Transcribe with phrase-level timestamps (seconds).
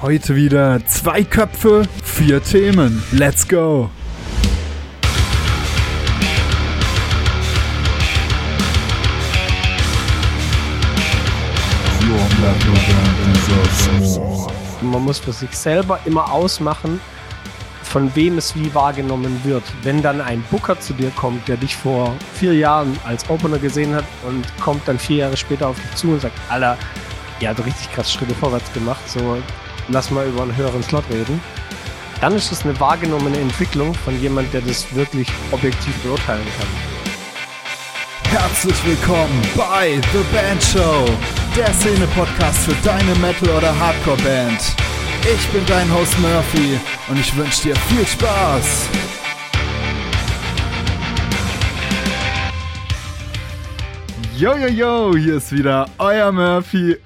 [0.00, 3.02] Heute wieder zwei Köpfe, vier Themen.
[3.10, 3.90] Let's go!
[14.80, 17.00] Man muss für sich selber immer ausmachen,
[17.82, 19.64] von wem es wie wahrgenommen wird.
[19.82, 23.96] Wenn dann ein Booker zu dir kommt, der dich vor vier Jahren als Opener gesehen
[23.96, 26.78] hat und kommt dann vier Jahre später auf dich zu und sagt, Alter,
[27.40, 29.38] ihr habt richtig krass Schritte vorwärts gemacht, so
[29.88, 31.40] lass mal über einen höheren Slot reden.
[32.20, 36.68] Dann ist es eine wahrgenommene Entwicklung von jemand, der das wirklich objektiv beurteilen kann.
[38.30, 41.06] Herzlich willkommen bei The Band Show,
[41.56, 44.60] der Szene-Podcast für deine Metal- oder Hardcore-Band.
[45.22, 46.78] Ich bin dein Host Murphy
[47.08, 48.88] und ich wünsche dir viel Spaß.
[54.36, 56.96] Yo, yo, yo, hier ist wieder euer Murphy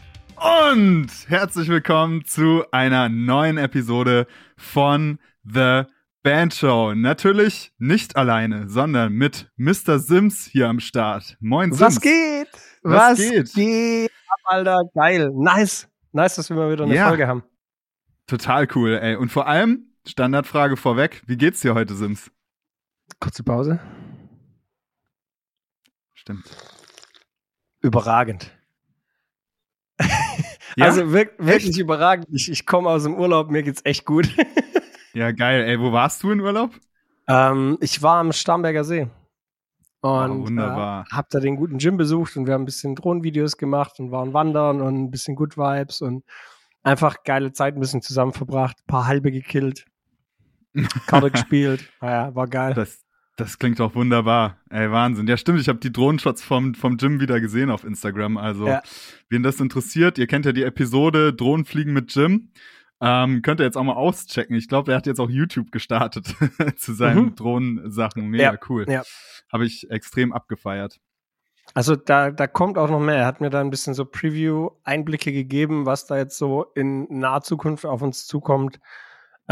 [0.42, 5.82] und herzlich willkommen zu einer neuen Episode von The
[6.22, 6.94] Band Show.
[6.94, 9.98] Natürlich nicht alleine, sondern mit Mr.
[9.98, 11.36] Sims hier am Start.
[11.40, 11.80] Moin Sims.
[11.80, 12.48] Was geht?
[12.82, 13.52] Was geht?
[13.54, 14.10] geht?
[14.44, 15.30] Alter, geil.
[15.32, 15.88] Nice.
[16.12, 17.08] Nice, dass wir mal wieder eine Ja.
[17.08, 17.44] Folge haben.
[18.26, 19.16] Total cool, ey.
[19.16, 22.30] Und vor allem, Standardfrage vorweg, wie geht's dir heute, Sims?
[23.20, 23.78] Kurze Pause.
[26.14, 26.44] Stimmt.
[27.80, 28.50] Überragend.
[30.76, 30.86] Ja?
[30.86, 32.26] Also wirk wirklich überragend.
[32.32, 34.28] Ich, ich komme aus dem Urlaub, mir geht's echt gut.
[35.14, 35.78] ja, geil, ey.
[35.80, 36.70] Wo warst du in Urlaub?
[37.28, 39.08] ähm, ich war am Starnberger See.
[40.00, 40.60] Und Oh.
[40.60, 44.10] Äh, hab da den guten Gym besucht und wir haben ein bisschen Drohnenvideos gemacht und
[44.10, 46.24] waren wandern und ein bisschen Good Vibes und
[46.82, 49.86] einfach geile Zeit ein bisschen zusammen verbracht, ein paar halbe gekillt,
[51.06, 51.88] Karte gespielt.
[52.00, 52.74] Naja, war geil.
[52.74, 53.01] Das,
[53.36, 54.58] das klingt doch wunderbar.
[54.70, 55.26] Ey, Wahnsinn.
[55.26, 58.36] Ja, stimmt, ich habe die Drohnenshots vom, vom Gym wieder gesehen auf Instagram.
[58.36, 58.82] Also, Ja.
[59.30, 62.50] wen das interessiert, ihr kennt ja die Episode Drohnenfliegen mit Jim.
[63.00, 64.54] Ähm, könnt ihr jetzt auch mal auschecken.
[64.54, 66.26] Ich glaube, er hat jetzt auch YouTube gestartet
[66.76, 67.34] zu seinen Mhm.
[67.34, 68.28] Drohnensachen.
[68.28, 68.84] Mega Ja, cool.
[68.88, 69.02] ja.
[69.52, 71.00] Habe ich extrem abgefeiert.
[71.74, 73.16] Also da, da kommt auch noch mehr.
[73.16, 77.40] Er hat mir da ein bisschen so Preview-Einblicke gegeben, was da jetzt so in naher
[77.42, 78.78] Zukunft auf uns zukommt.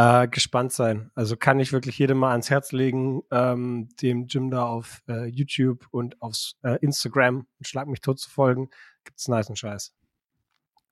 [0.01, 1.11] Äh, gespannt sein.
[1.15, 5.27] Also kann ich wirklich jedem mal ans Herz legen, ähm, dem Jim da auf äh,
[5.27, 8.71] YouTube und auf äh, Instagram und Schlag mich tot zu folgen.
[9.05, 9.93] Gibt's niceen Scheiß.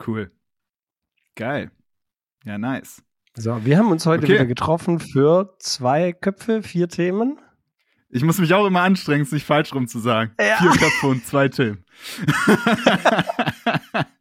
[0.06, 0.30] Cool.
[1.36, 1.70] Geil.
[2.44, 3.02] Ja, nice.
[3.34, 4.34] So, wir haben uns heute Okay.
[4.34, 7.40] wieder getroffen für zwei Köpfe, vier Themen.
[8.10, 10.34] Ich muss mich auch immer anstrengen, es nicht falsch rum zu sagen.
[10.38, 10.56] Ja.
[10.58, 11.82] Vier Köpfe und zwei Themen.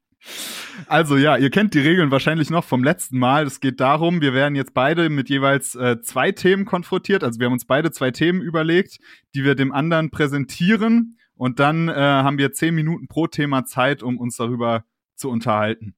[0.87, 3.45] also ja, ihr kennt die Regeln wahrscheinlich noch vom letzten Mal.
[3.45, 7.23] Es geht darum, wir werden jetzt beide mit jeweils äh, zwei Themen konfrontiert.
[7.23, 8.99] Also wir haben uns beide zwei Themen überlegt,
[9.35, 11.17] die wir dem anderen präsentieren.
[11.35, 15.95] Und dann äh, haben wir zehn Minuten pro Thema Zeit, um uns darüber zu unterhalten.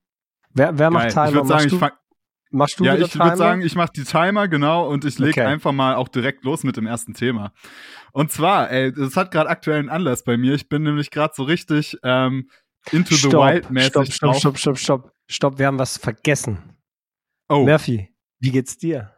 [0.54, 1.12] Wer, wer macht.
[1.12, 1.28] Timer?
[1.28, 1.92] Ich würde sagen, machst, ich du, fang,
[2.52, 5.46] machst du ja, ich würde sagen, ich mache die Timer, genau, und ich lege Okay.
[5.46, 7.54] einfach mal auch direkt los mit dem ersten Thema.
[8.12, 10.54] Und zwar, ey, das hat gerade aktuellen Anlass bei mir.
[10.56, 12.50] Ich bin nämlich gerade so richtig ähm,
[12.92, 15.60] into the wild mäßig stopp, stopp, stopp, stopp, stopp, stopp.
[15.60, 16.78] Wir haben was vergessen.
[17.50, 18.10] Oh, Murphy,
[18.40, 19.14] wie geht's dir?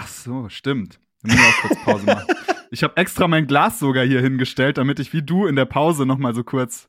[0.00, 0.98] ach so, stimmt.
[1.22, 2.34] Dann muss ich auch kurz Pause machen.
[2.72, 6.06] Ich habe extra mein Glas sogar hier hingestellt, damit ich wie du in der Pause
[6.06, 6.88] noch mal so kurz.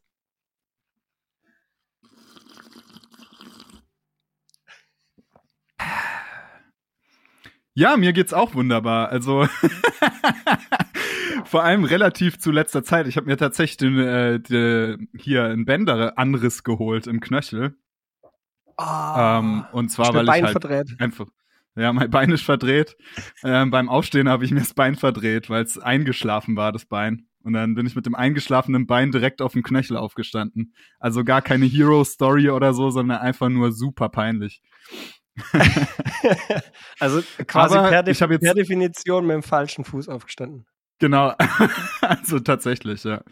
[7.73, 9.09] Ja, mir geht's auch wunderbar.
[9.09, 9.47] Also
[11.45, 13.07] vor allem relativ zu letzter Zeit.
[13.07, 17.75] Ich habe mir tatsächlich den, äh, den, hier einen Bänderanriss geholt im Knöchel.
[18.79, 20.95] Ähm, und zwar, weil Bein ich halt verdreht.
[20.99, 21.27] einfach,
[21.75, 22.95] ja, mein Bein ist verdreht.
[23.43, 27.27] Ähm, beim Aufstehen habe ich mir das Bein verdreht, weil es eingeschlafen war, das Bein.
[27.43, 30.73] Und dann bin ich mit dem eingeschlafenen Bein direkt auf den Knöchel aufgestanden.
[30.99, 34.61] Also gar keine Hero-Story oder so, sondern einfach nur super peinlich.
[36.99, 40.65] also quasi per, De ich hab jetzt- per Definition mit dem falschen Fuß aufgestanden.
[41.01, 41.33] Genau,
[42.01, 43.23] also tatsächlich, ja.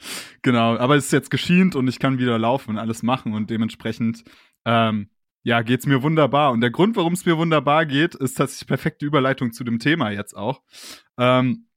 [0.41, 3.52] Genau, aber es ist jetzt geschient und ich kann wieder laufen und alles machen und
[3.52, 4.24] dementsprechend,
[4.66, 5.12] ähm,
[5.44, 6.51] ja, geht's mir wunderbar.
[6.51, 10.10] Und der Grund, warum es mir wunderbar geht, ist tatsächlich perfekte Überleitung zu dem Thema
[10.10, 10.63] jetzt auch.
[11.19, 11.68] Ähm,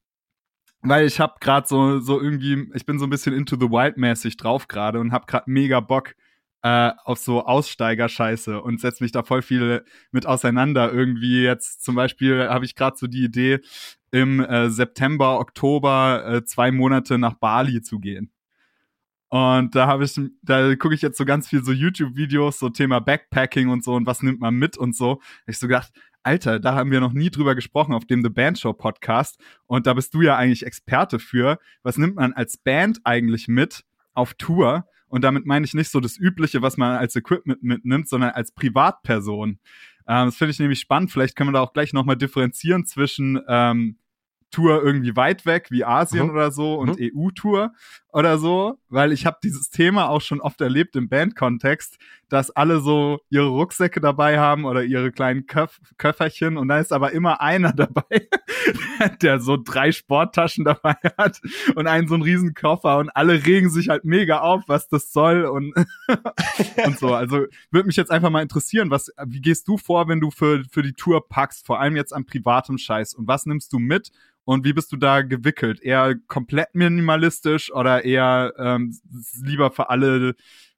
[0.80, 3.98] weil ich habe gerade so, so irgendwie, ich bin so ein bisschen into the wild
[3.98, 6.14] mäßig drauf gerade und habe gerade mega Bock
[6.62, 10.90] äh, auf so Aussteigerscheiße und setz mich da voll viel mit auseinander.
[10.90, 13.60] Irgendwie jetzt zum Beispiel habe ich gerade so die Idee,
[14.12, 18.30] im äh, September, Oktober äh, zwei Monate nach Bali zu gehen.
[19.28, 23.00] Und da habe ich, da gucke ich jetzt so ganz viel so YouTube-Videos, so Thema
[23.00, 25.22] Backpacking und so und was nimmt man mit und so.
[25.46, 25.90] Ich so gedacht,
[26.22, 29.40] Alter, da haben wir noch nie drüber gesprochen auf dem The Band Show Podcast.
[29.66, 31.58] Und da bist du ja eigentlich Experte für.
[31.82, 34.86] Was nimmt man als Band eigentlich mit auf Tour?
[35.08, 38.52] Und damit meine ich nicht so das Übliche, was man als Equipment mitnimmt, sondern als
[38.52, 39.58] Privatperson.
[40.06, 41.10] Ähm, das finde ich nämlich spannend.
[41.10, 43.96] Vielleicht können wir da auch gleich nochmal differenzieren zwischen ähm,
[44.52, 46.30] Tour irgendwie weit weg, wie Asien mhm.
[46.30, 47.10] oder so, und mhm.
[47.14, 47.72] EU-Tour
[48.12, 52.80] oder so, weil ich habe dieses Thema auch schon oft erlebt im Bandkontext, dass alle
[52.80, 57.40] so ihre Rucksäcke dabei haben oder ihre kleinen Köf Köfferchen und da ist aber immer
[57.40, 58.28] einer dabei,
[59.22, 61.40] der so drei Sporttaschen dabei hat
[61.74, 65.10] und einen so einen riesen Koffer und alle regen sich halt mega auf, was das
[65.10, 65.74] soll und,
[66.84, 67.14] und so.
[67.14, 70.64] Also würde mich jetzt einfach mal interessieren, was, wie gehst du vor, wenn du für,
[70.70, 74.10] für die Tour packst, vor allem jetzt an privatem Scheiß und was nimmst du mit
[74.44, 75.80] und wie bist du da gewickelt?
[75.80, 78.98] Eher komplett minimalistisch oder eher ähm,
[79.42, 80.34] lieber für alle,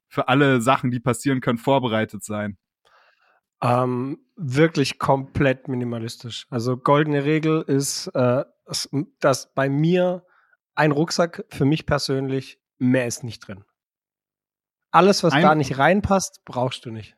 [0.07, 2.57] für alle Sachen, die passieren können, vorbereitet sein?
[3.61, 6.45] Ähm, wirklich komplett minimalistisch.
[6.49, 8.43] Also goldene Regel ist, äh,
[9.19, 10.25] dass bei mir
[10.75, 13.63] ein Rucksack für mich persönlich mehr ist nicht drin.
[14.91, 17.15] Alles, was ein da nicht reinpasst, brauchst du nicht.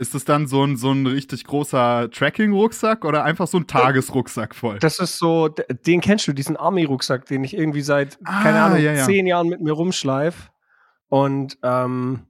[0.00, 4.54] Ist das dann so ein, so ein richtig großer Tracking-Rucksack oder einfach so ein Tagesrucksack
[4.54, 4.78] voll?
[4.78, 8.78] Das ist so, den kennst du, diesen Army-Rucksack, den ich irgendwie seit, ah, keine Ahnung,
[8.78, 9.04] ja, ja.
[9.04, 10.52] zehn Jahren mit mir rumschleif.
[11.08, 12.26] Und ähm,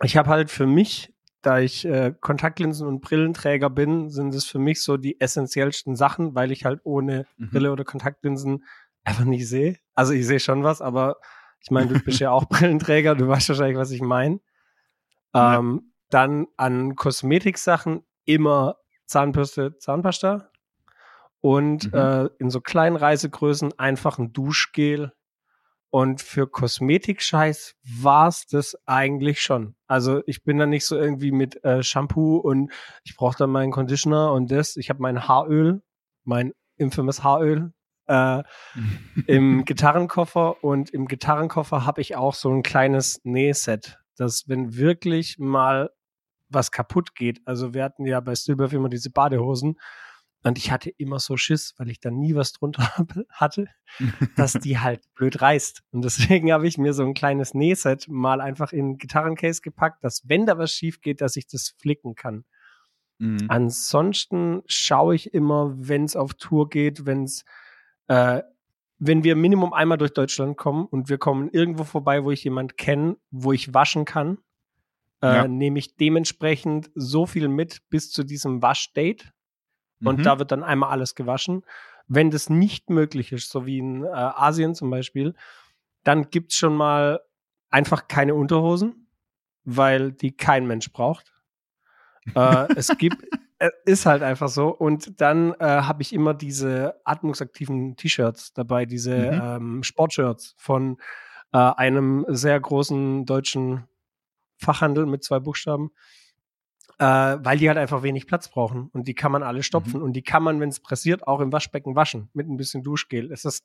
[0.00, 1.12] ich habe halt für mich,
[1.42, 6.36] da ich äh, Kontaktlinsen und Brillenträger bin, sind es für mich so die essentiellsten Sachen,
[6.36, 7.50] weil ich halt ohne mhm.
[7.50, 8.64] Brille oder Kontaktlinsen
[9.02, 9.76] einfach nicht sehe.
[9.96, 11.16] Also ich sehe schon was, aber
[11.60, 14.38] ich meine, du bist ja auch Brillenträger, du weißt wahrscheinlich, was ich meine.
[15.34, 18.76] Ähm, dann an Kosmetiksachen immer
[19.06, 20.50] Zahnbürste, Zahnpasta.
[21.40, 21.98] Und mhm.
[21.98, 25.12] äh, in so kleinen Reisegrößen einfach ein Duschgel.
[25.90, 29.74] Und für Kosmetik-Scheiß war es das eigentlich schon.
[29.86, 32.72] Also ich bin da nicht so irgendwie mit äh, Shampoo und
[33.04, 34.76] ich brauche dann meinen Conditioner und das.
[34.76, 35.82] Ich habe mein Haaröl,
[36.24, 37.74] mein infamous Haaröl
[38.06, 38.42] äh,
[39.26, 45.38] im Gitarrenkoffer und im Gitarrenkoffer habe ich auch so ein kleines Nähset, dass wenn wirklich
[45.38, 45.90] mal
[46.52, 47.40] was kaputt geht.
[47.44, 49.78] Also wir hatten ja bei Stillbirth immer diese Badehosen
[50.44, 52.82] und ich hatte immer so Schiss, weil ich da nie was drunter
[53.30, 53.68] hatte,
[54.36, 55.82] dass die halt blöd reißt.
[55.92, 60.02] Und deswegen habe ich mir so ein kleines Nähset mal einfach in ein Gitarrencase gepackt,
[60.02, 62.44] dass wenn da was schief geht, dass ich das flicken kann.
[63.18, 63.46] Mhm.
[63.48, 67.44] Ansonsten schaue ich immer, wenn es auf Tour geht, wenn es
[68.08, 68.42] äh,
[69.04, 72.76] wenn wir Minimum einmal durch Deutschland kommen und wir kommen irgendwo vorbei, wo ich jemand
[72.76, 74.38] kenne, wo ich waschen kann,
[75.22, 75.48] äh, ja.
[75.48, 79.32] nehme ich dementsprechend so viel mit bis zu diesem Waschdate.
[80.04, 80.22] Und mhm.
[80.24, 81.62] da wird dann einmal alles gewaschen.
[82.08, 85.34] Wenn das nicht möglich ist, so wie in äh, Asien zum Beispiel,
[86.02, 87.20] dann gibt's schon mal
[87.70, 89.06] einfach keine Unterhosen,
[89.64, 91.32] weil die kein Mensch braucht.
[92.34, 93.24] äh, es gibt,
[93.60, 94.68] äh, ist halt einfach so.
[94.68, 99.40] Und dann äh, habe ich immer diese atmungsaktiven T-Shirts dabei, diese mhm.
[99.40, 100.98] ähm, Sportshirts von
[101.52, 103.84] äh, einem sehr großen deutschen
[104.62, 105.90] Fachhandel mit zwei Buchstaben,
[106.98, 110.06] äh, weil die halt einfach wenig Platz brauchen und die kann man alle stopfen mhm.
[110.06, 113.32] und die kann man, wenn es pressiert, auch im Waschbecken waschen mit ein bisschen Duschgel.
[113.32, 113.64] Es ist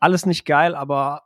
[0.00, 1.22] alles nicht geil, aber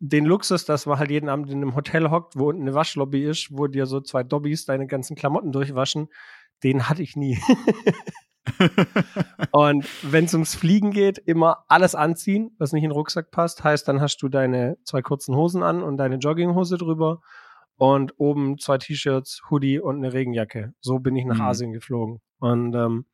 [0.00, 3.24] den Luxus, dass man halt jeden Abend in einem Hotel hockt, wo unten eine Waschlobby
[3.24, 6.08] ist, wo dir so zwei Dobbys deine ganzen Klamotten durchwaschen,
[6.62, 7.38] den hatte ich nie.
[9.50, 13.64] und wenn es ums Fliegen geht, immer alles anziehen, was nicht in den Rucksack passt.
[13.64, 17.20] Heißt, dann hast du deine zwei kurzen Hosen an und deine Jogginghose drüber
[17.76, 20.74] und oben zwei T-Shirts, Hoodie und eine Regenjacke.
[20.80, 21.42] So bin ich nach mhm.
[21.42, 22.20] Asien geflogen.
[22.38, 23.06] Und ähm,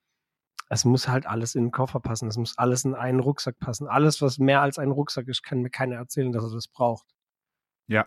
[0.68, 2.28] es muss halt alles in den Koffer passen.
[2.28, 3.88] Es muss alles in einen Rucksack passen.
[3.88, 7.06] Alles, was mehr als ein Rucksack ist, kann mir keiner erzählen, dass er das braucht.
[7.86, 8.06] Ja,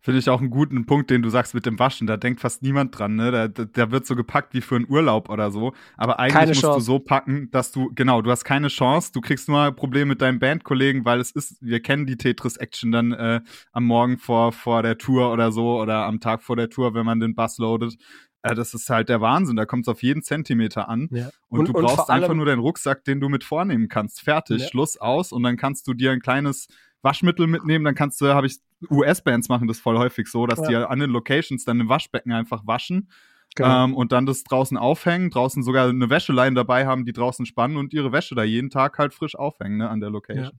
[0.00, 2.06] finde ich auch einen guten Punkt, den du sagst mit dem Waschen.
[2.06, 3.30] Da denkt fast niemand dran, ne?
[3.30, 5.72] Da, da wird so gepackt wie für einen Urlaub oder so.
[5.96, 6.78] Aber eigentlich keine musst Chance.
[6.78, 9.10] du so packen, dass du, genau, du hast keine Chance.
[9.12, 13.12] Du kriegst nur Probleme mit deinen Bandkollegen, weil es ist, wir kennen die Tetris-Action dann
[13.12, 13.40] äh,
[13.72, 17.04] am Morgen vor, vor der Tour oder so oder am Tag vor der Tour, wenn
[17.04, 17.96] man den Bass loadet.
[18.42, 19.56] Äh, das ist halt der Wahnsinn.
[19.56, 21.08] Da kommt es auf jeden Zentimeter an.
[21.10, 21.30] Ja.
[21.48, 24.22] Und, und, du brauchst und einfach nur deinen Rucksack, den du mit vornehmen kannst.
[24.22, 24.68] Fertig, ja.
[24.68, 25.32] Schluss aus.
[25.32, 26.68] Und dann kannst du dir ein kleines
[27.02, 30.68] Waschmittel mitnehmen, dann kannst du, habe ich, US-Bands machen das voll häufig so, dass ja.
[30.68, 33.10] die an den Locations dann im Waschbecken einfach waschen.
[33.56, 33.84] Genau.
[33.84, 37.76] Ähm, und dann das draußen aufhängen, draußen sogar eine Wäscheleine dabei haben, die draußen spannen
[37.76, 40.44] und ihre Wäsche da jeden Tag halt frisch aufhängen, ne, an der Location.
[40.44, 40.50] Ja.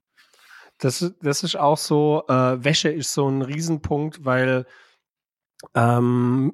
[0.77, 4.65] Das, das ist auch so, äh, Wäsche ist so ein Riesenpunkt, weil
[5.73, 6.53] ähm,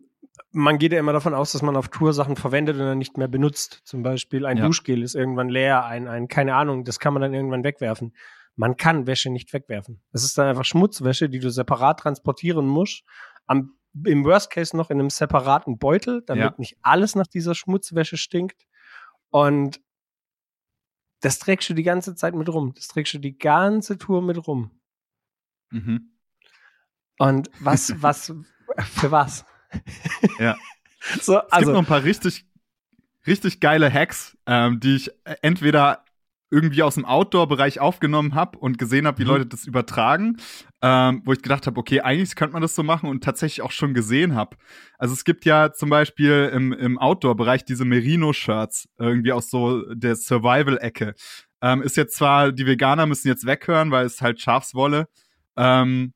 [0.51, 3.17] man geht ja immer davon aus, dass man auf Tour Sachen verwendet und dann nicht
[3.17, 3.81] mehr benutzt.
[3.86, 4.65] Zum Beispiel ein ja.
[4.65, 8.13] Duschgel ist irgendwann leer, ein, ein, keine Ahnung, das kann man dann irgendwann wegwerfen
[8.57, 10.01] man kann Wäsche nicht wegwerfen.
[10.11, 13.03] Es ist dann einfach Schmutzwäsche, die du separat transportieren musst.
[13.45, 16.55] Am, Im Worst Case noch in einem separaten Beutel, damit ja.
[16.57, 18.67] nicht alles nach dieser Schmutzwäsche stinkt.
[19.29, 19.79] Und
[21.21, 22.73] das trägst du die ganze Zeit mit rum.
[22.75, 24.71] Das trägst du die ganze Tour mit rum.
[25.69, 26.11] Mhm.
[27.19, 28.33] Und was, was,
[28.79, 29.45] für was?
[30.39, 30.57] Ja.
[31.21, 32.47] so, es also, gibt noch ein paar richtig
[33.27, 35.11] richtig geile Hacks, ähm, die ich
[35.41, 36.05] entweder
[36.49, 39.29] irgendwie aus dem Outdoor-Bereich aufgenommen habe und gesehen habe, wie mhm.
[39.29, 40.37] Leute das übertragen,
[40.81, 43.71] ähm, wo ich gedacht habe, okay, eigentlich könnte man das so machen und tatsächlich auch
[43.71, 44.55] schon gesehen habe.
[44.97, 50.15] Also es gibt ja zum Beispiel im, im Outdoor-Bereich diese Merino-Shirts, irgendwie aus so der
[50.15, 51.15] Survival-Ecke.
[51.61, 55.07] Ähm, ist jetzt zwar, die Veganer müssen jetzt weghören, weil es halt Schafswolle.
[55.57, 56.13] Ähm,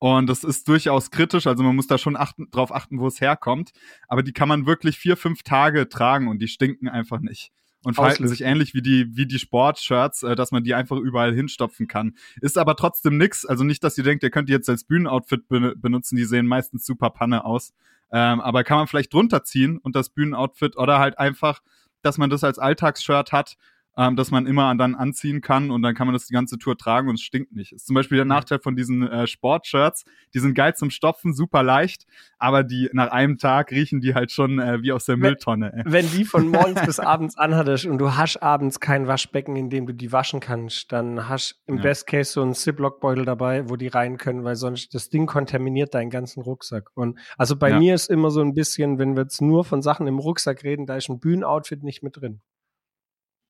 [0.00, 3.20] und das ist durchaus kritisch, also man muss da schon achten, drauf achten, wo es
[3.20, 3.72] herkommt.
[4.06, 7.50] Aber die kann man wirklich vier, fünf Tage tragen und die stinken einfach nicht
[7.88, 11.34] und verhalten sich ähnlich wie die, wie die Sportshirts, äh, dass man die einfach überall
[11.34, 12.16] hinstopfen kann.
[12.42, 13.46] Ist aber trotzdem nix.
[13.46, 16.16] Also nicht, dass ihr denkt, ihr könnt die jetzt als Bühnenoutfit be benutzen.
[16.16, 17.72] Die sehen meistens super Panne aus.
[18.12, 21.62] Ähm, aber kann man vielleicht drunter ziehen und das Bühnenoutfit oder halt einfach,
[22.02, 23.56] dass man das als Alltagsshirt hat
[23.98, 26.78] ähm, dass man immer dann anziehen kann und dann kann man das die ganze Tour
[26.78, 27.72] tragen und es stinkt nicht.
[27.72, 30.04] Ist zum Beispiel der Nachteil von diesen äh, Sportshirts.
[30.34, 32.06] Die sind geil zum Stopfen, super leicht,
[32.38, 35.72] aber die nach einem Tag riechen die halt schon äh, wie aus der Mülltonne.
[35.74, 35.82] Ey.
[35.86, 39.86] Wenn die von morgens bis abends anhattest und du hast abends kein Waschbecken, in dem
[39.86, 41.82] du die waschen kannst, dann hast im ja.
[41.82, 45.94] Best Case so einen Ziploc-Beutel dabei, wo die rein können, weil sonst das Ding kontaminiert
[45.94, 46.90] deinen ganzen Rucksack.
[46.94, 47.78] Und also bei ja.
[47.80, 50.86] mir ist immer so ein bisschen, wenn wir jetzt nur von Sachen im Rucksack reden,
[50.86, 52.40] da ist ein Bühnenoutfit nicht mit drin.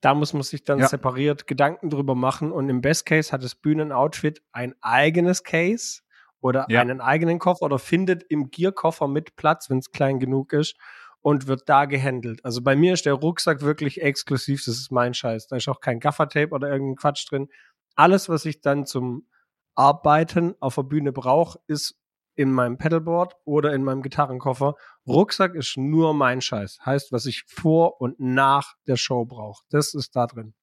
[0.01, 0.89] Da muss man sich dann ja.
[0.89, 2.53] separiert Gedanken drüber machen.
[2.53, 6.03] Und im Best Case hat das Bühnenoutfit ein eigenes Case
[6.41, 6.81] oder ja.
[6.81, 10.77] einen eigenen Koffer oder findet im Gearkoffer mit Platz, wenn es klein genug ist
[11.21, 12.45] und wird da gehandelt.
[12.45, 15.49] Also bei mir ist der Rucksack wirklich exklusiv, das ist mein Scheiß.
[15.49, 17.49] Da ist auch kein Gaffertape oder irgendein Quatsch drin.
[17.97, 19.27] Alles, was ich dann zum
[19.75, 21.97] Arbeiten auf der Bühne brauche, ist
[22.39, 24.77] in meinem Pedalboard oder in meinem Gitarrenkoffer.
[25.09, 26.79] Rucksack ist nur mein Scheiß.
[26.87, 29.65] Heißt, was ich vor und nach der Show brauche.
[29.71, 30.55] Das ist da drin.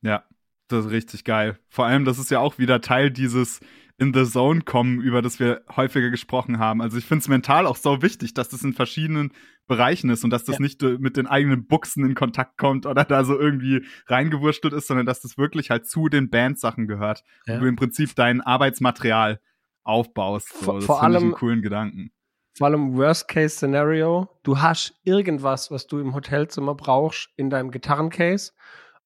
[0.00, 0.24] Ja,
[0.68, 1.58] das ist richtig geil.
[1.68, 3.60] Vor allem, das ist ja auch wieder Teil dieses
[3.98, 6.80] in the Zone kommen, über das wir häufiger gesprochen haben.
[6.80, 9.32] Also ich finde es mental auch so wichtig, dass das in verschiedenen
[9.66, 10.62] Bereichen ist und dass das ja.
[10.62, 15.04] nicht mit den eigenen Buchsen in Kontakt kommt oder da so irgendwie reingewurstelt ist, sondern
[15.04, 17.24] dass das wirklich halt zu den Bandsachen gehört.
[17.44, 17.54] Ja.
[17.54, 19.40] Und du im Prinzip dein Arbeitsmaterial
[19.88, 20.48] aufbaust.
[20.60, 20.74] So.
[20.74, 22.10] Das vor allem ich einen coolen Gedanken.
[22.56, 28.52] Vor allem Worst-Case-Szenario, du hast irgendwas, was du im Hotelzimmer brauchst, in deinem Gitarrencase.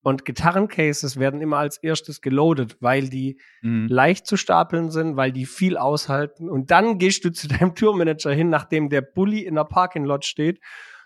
[0.04, 3.86] Und Gitarrencases werden immer als erstes geloadet, weil die mhm.
[3.88, 6.48] leicht zu stapeln sind, weil die viel aushalten.
[6.48, 10.24] Und dann gehst du zu deinem Tourmanager hin, nachdem der Bulli in der Parking Lot
[10.24, 10.60] steht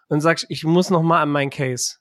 [0.09, 1.97] und sagst, ich muss noch mal an mein Case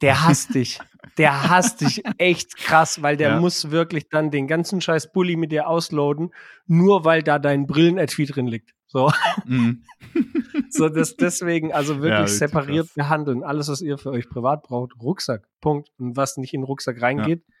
[0.00, 0.78] der hasst dich.
[1.18, 3.40] Der hasst dich echt krass, weil der ja.
[3.40, 6.32] muss wirklich dann den ganzen scheiß Bulli mit dir ausloaden,
[6.66, 8.74] nur weil da dein Brillenetui drin liegt.
[8.86, 9.12] So.
[9.44, 9.84] Mhm.
[10.70, 12.94] so, das deswegen, also wirklich ja, separiert krass.
[12.94, 13.42] behandeln.
[13.42, 15.48] Alles, was ihr für euch privat braucht, Rucksack.
[15.60, 15.90] Punkt.
[15.98, 17.54] Und was nicht in den Rucksack reingeht, ja.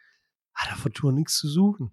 [0.54, 1.90] hat auf der Tour nichts zu suchen.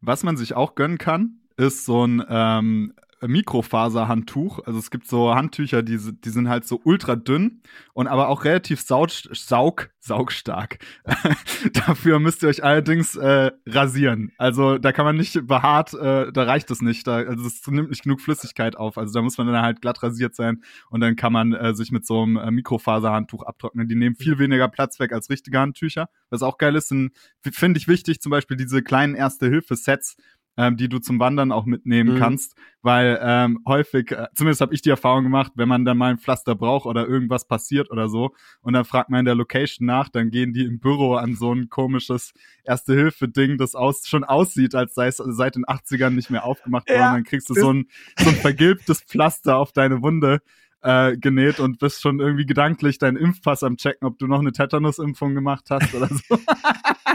[0.00, 2.92] Was man sich auch gönnen kann, ist so ein ähm,
[3.26, 4.60] Mikrofaserhandtuch.
[4.66, 7.62] Also es gibt so Handtücher, die, die sind halt so ultra dünn
[7.92, 10.78] und aber auch relativ saug, saug saugstark.
[11.72, 14.32] Dafür müsst ihr euch allerdings äh, rasieren.
[14.36, 17.06] Also da kann man nicht behaart, äh, da reicht es nicht.
[17.06, 18.98] Da, also es nimmt nicht genug Flüssigkeit auf.
[18.98, 21.92] Also da muss man dann halt glatt rasiert sein und dann kann man äh, sich
[21.92, 23.86] mit so einem äh, Mikrofaserhandtuch abtrocknen.
[23.86, 26.08] Die nehmen viel weniger Platz weg als richtige Handtücher.
[26.30, 30.16] Was auch geil ist, finde ich wichtig, zum Beispiel diese kleinen Erste-Hilfe-Sets
[30.56, 32.18] ähm, die du zum Wandern auch mitnehmen mhm.
[32.18, 36.10] kannst, weil ähm, häufig, äh, zumindest habe ich die Erfahrung gemacht, wenn man dann mal
[36.10, 39.86] ein Pflaster braucht oder irgendwas passiert oder so und dann fragt man in der Location
[39.86, 42.32] nach, dann gehen die im Büro an so ein komisches
[42.64, 47.00] Erste-Hilfe-Ding, das aus, schon aussieht, als sei es seit den 80ern nicht mehr aufgemacht worden.
[47.00, 47.86] Ja, dann kriegst du so ein,
[48.18, 50.40] so ein vergilbtes Pflaster auf deine Wunde
[50.82, 54.52] äh, genäht und bist schon irgendwie gedanklich deinen Impfpass am checken, ob du noch eine
[54.52, 56.38] Tetanus-Impfung gemacht hast oder so.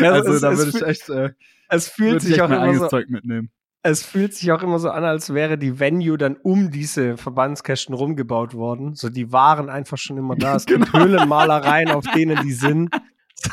[0.00, 1.30] also es, da würde ich echt äh,
[1.68, 3.50] es fühlt sich auch immer so, Zeug mitnehmen.
[3.82, 7.94] Es fühlt sich auch immer so an, als wäre die Venue dann um diese Verbandskästen
[7.94, 8.94] rumgebaut worden.
[8.94, 10.54] So, die waren einfach schon immer da.
[10.56, 10.86] Es genau.
[10.86, 12.90] gibt Höhlenmalereien, auf denen die sind.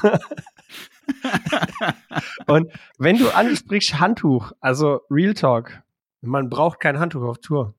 [2.47, 5.81] Und wenn du ansprichst Handtuch, also Real Talk,
[6.21, 7.73] man braucht kein Handtuch auf Tour.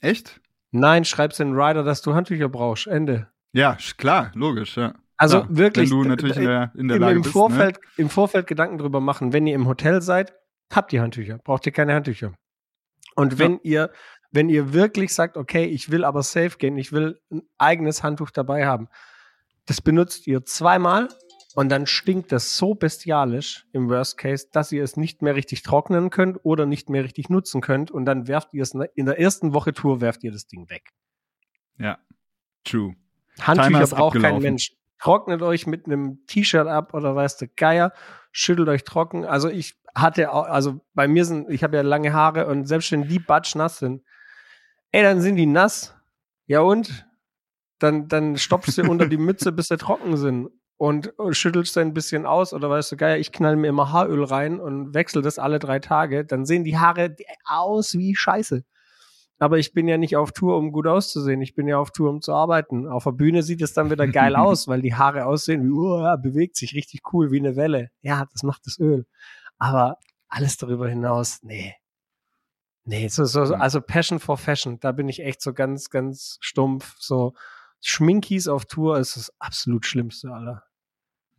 [0.00, 0.40] Echt?
[0.72, 2.86] Nein, schreib's in Rider, dass du Handtücher brauchst.
[2.86, 3.28] Ende.
[3.52, 4.94] Ja, klar, logisch, ja.
[5.20, 7.76] Also ja, wirklich, wenn du natürlich in der, in der im, Lage im bist, Vorfeld,
[7.76, 7.88] ne?
[7.98, 9.34] im Vorfeld Gedanken drüber machen.
[9.34, 10.32] Wenn ihr im Hotel seid,
[10.72, 12.32] habt ihr Handtücher, braucht ihr keine Handtücher.
[13.16, 13.58] Und wenn ja.
[13.64, 13.90] ihr,
[14.30, 18.30] wenn ihr wirklich sagt, okay, ich will aber safe gehen, ich will ein eigenes Handtuch
[18.30, 18.88] dabei haben,
[19.66, 21.08] das benutzt ihr zweimal
[21.54, 25.62] und dann stinkt das so bestialisch im Worst Case, dass ihr es nicht mehr richtig
[25.62, 29.20] trocknen könnt oder nicht mehr richtig nutzen könnt und dann werft ihr es in der
[29.20, 30.88] ersten Woche Tour werft ihr das Ding weg.
[31.76, 31.98] Ja,
[32.64, 32.94] true.
[33.38, 37.92] Handtücher braucht kein Mensch trocknet euch mit einem T-Shirt ab oder weißt du, Geier,
[38.32, 39.24] schüttelt euch trocken.
[39.24, 42.92] Also ich hatte auch, also bei mir sind, ich habe ja lange Haare und selbst
[42.92, 44.02] wenn die batsch nass sind,
[44.92, 45.94] ey, dann sind die nass.
[46.46, 47.06] Ja und?
[47.80, 52.26] dann, dann stopfst du unter die Mütze, bis sie trocken sind und schüttelst ein bisschen
[52.26, 55.58] aus oder weißt du, geil, ich knall mir immer Haaröl rein und wechsel das alle
[55.58, 58.64] drei Tage, dann sehen die Haare aus wie Scheiße.
[59.40, 61.40] Aber ich bin ja nicht auf Tour, um gut auszusehen.
[61.40, 62.86] Ich bin ja auf Tour, um zu arbeiten.
[62.86, 66.14] Auf der Bühne sieht es dann wieder geil aus, weil die Haare aussehen wie, uh,
[66.20, 67.90] bewegt sich richtig cool, wie eine Welle.
[68.02, 69.06] Ja, das macht das Öl.
[69.56, 69.96] Aber
[70.28, 71.74] alles darüber hinaus, nee.
[72.84, 76.96] Nee, so, so, also Passion for Fashion, da bin ich echt so ganz, ganz stumpf.
[76.98, 77.32] So
[77.80, 80.64] Schminkies auf Tour ist das absolut Schlimmste aller.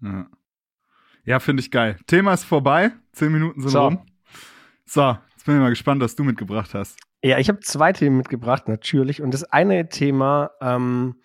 [0.02, 0.26] Ja,
[1.24, 2.00] ja finde ich geil.
[2.08, 2.94] Thema ist vorbei.
[3.12, 3.84] Zehn Minuten sind so.
[3.84, 4.06] rum.
[4.86, 6.98] So, jetzt bin ich mal gespannt, was du mitgebracht hast.
[7.24, 9.22] Ja, ich habe zwei Themen mitgebracht, natürlich.
[9.22, 11.22] Und das eine Thema, ähm,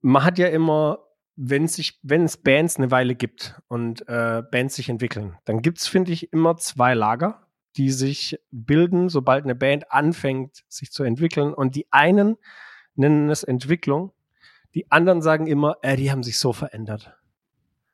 [0.00, 0.98] man hat ja immer,
[1.36, 5.78] wenn sich, wenn es Bands eine Weile gibt und äh, Bands sich entwickeln, dann gibt
[5.78, 11.04] es, finde ich, immer zwei Lager, die sich bilden, sobald eine Band anfängt, sich zu
[11.04, 11.54] entwickeln.
[11.54, 12.36] Und die einen
[12.94, 14.12] nennen es Entwicklung,
[14.74, 17.16] die anderen sagen immer, äh, die haben sich so verändert.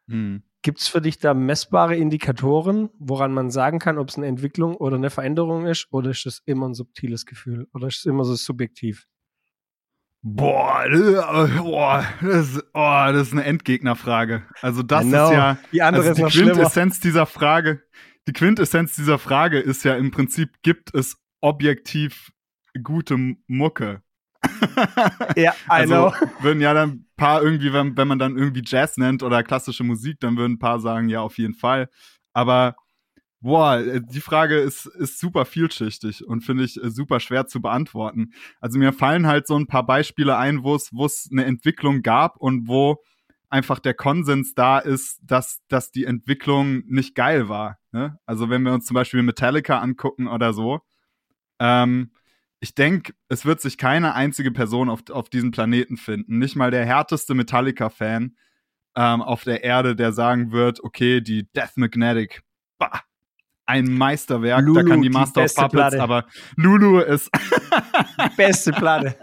[0.09, 0.43] Hm.
[0.63, 4.77] Gibt es für dich da messbare Indikatoren, woran man sagen kann, ob es eine Entwicklung
[4.77, 5.87] oder eine Veränderung ist?
[5.91, 7.67] Oder ist das immer ein subtiles Gefühl?
[7.73, 9.07] Oder ist es immer so subjektiv?
[10.23, 11.01] Boah, das,
[11.57, 14.43] boah, das, oh, das ist eine Endgegnerfrage.
[14.61, 17.13] Also das ist ja die, andere also die Quintessenz schlimmer.
[17.13, 17.83] dieser Frage.
[18.29, 22.33] Die Quintessenz dieser Frage ist ja im Prinzip, gibt es objektiv
[22.83, 24.03] gute Mucke?
[25.37, 26.13] ja, I also.
[26.41, 29.85] Würden ja dann ein paar irgendwie, wenn, wenn man dann irgendwie Jazz nennt oder klassische
[29.85, 31.89] Musik, dann würden ein paar sagen, ja, auf jeden Fall.
[32.33, 32.77] Aber
[33.41, 37.61] boah, äh, die Frage ist, ist super vielschichtig und finde ich äh, super schwer zu
[37.61, 38.33] beantworten.
[38.61, 42.03] Also mir fallen halt so ein paar Beispiele ein, wo es, wo es eine Entwicklung
[42.03, 43.03] gab und wo
[43.49, 47.79] einfach der Konsens da ist, dass, dass die Entwicklung nicht geil war.
[47.93, 48.19] Ne?
[48.25, 50.81] Also wenn wir uns zum Beispiel Metallica angucken oder so,
[51.59, 52.13] ähm,
[52.61, 56.71] ich denke, es wird sich keine einzige Person auf, auf diesem Planeten finden, nicht mal
[56.71, 58.37] der härteste Metallica-Fan
[58.97, 62.43] ähm, auf der Erde, der sagen wird, okay, die Death Magnetic,
[62.79, 63.01] bah,
[63.65, 66.03] ein Meisterwerk, Lulu, da kann die Master die of Puppets, Platte.
[66.03, 67.31] aber Lulu ist
[68.37, 69.17] beste Platte.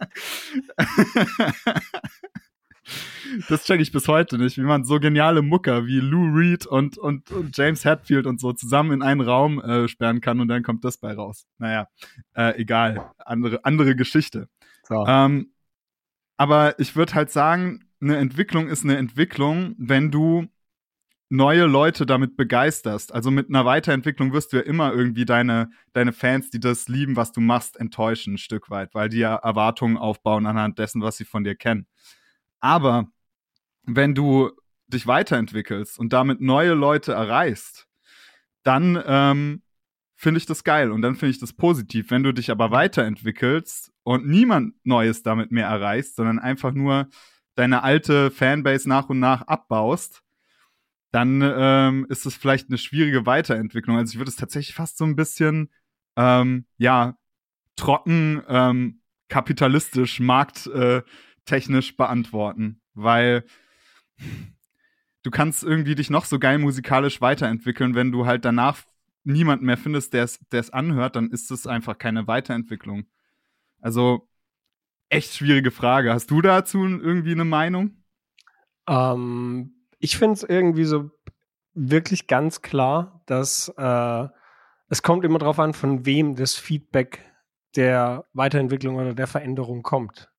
[3.50, 6.98] das check ich bis heute nicht, wie man so geniale Mucker wie Lou Reed und,
[6.98, 10.64] und, und James Hetfield und so zusammen in einen Raum äh, sperren kann und dann
[10.64, 11.48] kommt das bei raus.
[11.58, 11.88] Naja,
[12.36, 13.12] äh, egal.
[13.18, 14.48] Andere, andere Geschichte.
[14.84, 15.06] So.
[15.06, 15.52] Ähm,
[16.38, 20.48] aber ich würde halt sagen, eine Entwicklung ist eine Entwicklung, wenn du
[21.30, 23.14] neue Leute damit begeisterst.
[23.14, 27.16] Also mit einer Weiterentwicklung wirst du ja immer irgendwie deine, deine Fans, die das lieben,
[27.16, 31.18] was du machst, enttäuschen, ein Stück weit, weil die ja Erwartungen aufbauen anhand dessen, was
[31.18, 31.88] sie von dir kennen.
[32.60, 33.08] Aber
[33.84, 34.52] wenn du
[34.88, 37.88] dich weiterentwickelst und damit neue Leute erreichst,
[38.64, 39.62] dann ähm,
[40.16, 42.12] finde ich das geil und dann finde ich das positiv.
[42.12, 47.08] Wenn du dich aber weiterentwickelst und niemand Neues damit mehr erreichst, sondern einfach nur
[47.56, 50.24] deine alte Fanbase nach und nach abbaust,
[51.12, 53.98] dann ähm, ist es vielleicht eine schwierige Weiterentwicklung.
[53.98, 55.72] Also ich würde es tatsächlich fast so ein bisschen,
[56.16, 57.18] ähm, ja,
[57.76, 60.20] trocken, ähm, kapitalistisch,
[61.48, 63.44] markttechnisch beantworten, weil
[65.24, 68.84] du kannst irgendwie dich noch so geil musikalisch weiterentwickeln, wenn du halt danach
[69.24, 73.06] niemanden mehr findest, der es anhört, dann ist es einfach keine Weiterentwicklung.
[73.82, 74.28] Also
[75.10, 76.14] echt schwierige Frage.
[76.14, 78.04] Hast du dazu irgendwie eine Meinung?
[78.88, 81.12] Ähm, ich finde es irgendwie so
[81.74, 84.28] wirklich ganz klar, dass äh,
[84.90, 87.20] es kommt immer darauf an, von wem das Feedback
[87.76, 90.32] der Weiterentwicklung oder der Veränderung kommt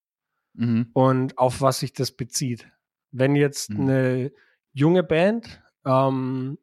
[0.58, 0.90] mhm.
[0.92, 2.68] und auf was sich das bezieht.
[3.10, 3.80] Wenn jetzt mhm.
[3.80, 4.32] eine
[4.72, 6.58] junge Band ähm,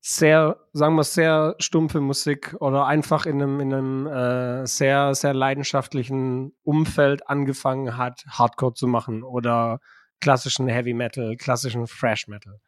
[0.00, 5.34] sehr, sagen wir, sehr stumpfe Musik oder einfach in einem, in einem äh, sehr, sehr
[5.34, 9.80] leidenschaftlichen Umfeld angefangen hat, Hardcore zu machen oder
[10.20, 12.60] klassischen Heavy Metal, klassischen Fresh Metal.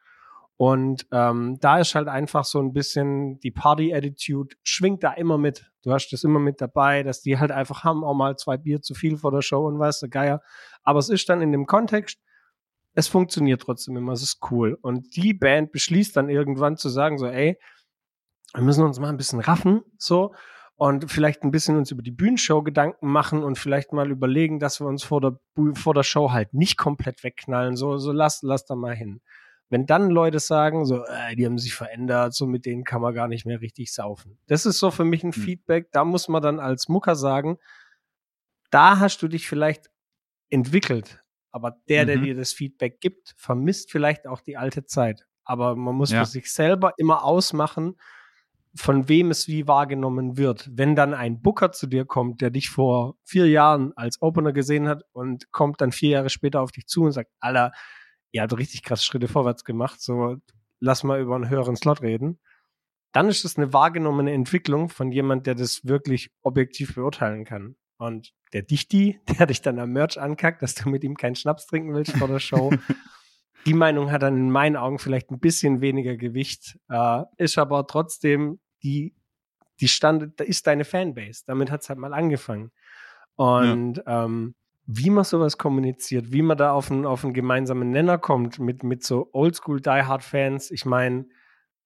[0.61, 5.73] Und ähm, da ist halt einfach so ein bisschen die Party-Attitude, schwingt da immer mit.
[5.83, 8.83] Du hast das immer mit dabei, dass die halt einfach haben, auch mal zwei Bier
[8.83, 10.43] zu viel vor der Show und weißt du, Geier.
[10.83, 12.21] Aber es ist dann in dem Kontext,
[12.93, 14.77] es funktioniert trotzdem immer, es ist cool.
[14.83, 17.57] Und die Band beschließt dann irgendwann zu sagen, so, ey,
[18.53, 20.35] wir müssen uns mal ein bisschen raffen, so,
[20.77, 24.79] und vielleicht ein bisschen uns über die Bühnenshow Gedanken machen und vielleicht mal überlegen, dass
[24.79, 25.41] wir uns vor der,
[25.73, 29.23] vor der Show halt nicht komplett wegknallen, so, so lass, lass da mal hin.
[29.71, 33.15] Wenn dann Leute sagen, so, äh, die haben sich verändert, so mit denen kann man
[33.15, 34.39] gar nicht mehr richtig saufen.
[34.47, 35.43] Das ist so für mich ein hm.
[35.43, 37.57] Feedback, da muss man dann als Mucker sagen,
[38.71, 39.91] da hast du dich vielleicht
[40.51, 42.07] entwickelt aber der, mhm.
[42.07, 45.27] der dir das Feedback gibt, vermisst vielleicht auch die alte Zeit.
[45.45, 46.21] Aber man muss ja.
[46.21, 47.97] für sich selber immer ausmachen,
[48.75, 50.69] von wem es wie wahrgenommen wird.
[50.73, 54.87] Wenn dann ein Booker zu dir kommt, der dich vor vier Jahren als Opener gesehen
[54.87, 57.73] hat und kommt dann vier Jahre später auf dich zu und sagt, Alter,
[58.33, 60.37] ihr habt richtig krass Schritte vorwärts gemacht, so
[60.79, 62.39] lass mal über einen höheren Slot reden.
[63.13, 67.77] Dann ist es eine wahrgenommene Entwicklung von jemand, der das wirklich objektiv beurteilen kann.
[67.99, 71.67] Und der Dichti, der dich dann am Merch ankackt, dass du mit ihm keinen Schnaps
[71.67, 72.71] trinken willst vor der Show,
[73.67, 77.87] die Meinung hat dann in meinen Augen vielleicht ein bisschen weniger Gewicht, äh, ist aber
[77.87, 79.15] trotzdem die,
[79.81, 81.43] die Stand, da ist deine Fanbase.
[81.47, 82.71] Damit hat es halt mal angefangen.
[83.37, 84.25] Und ja.
[84.25, 84.55] ähm,
[84.93, 88.83] wie man sowas kommuniziert, wie man da auf einen, auf einen gemeinsamen Nenner kommt mit,
[88.83, 90.71] mit so Oldschool Die Hard Fans.
[90.73, 91.27] Ich meine,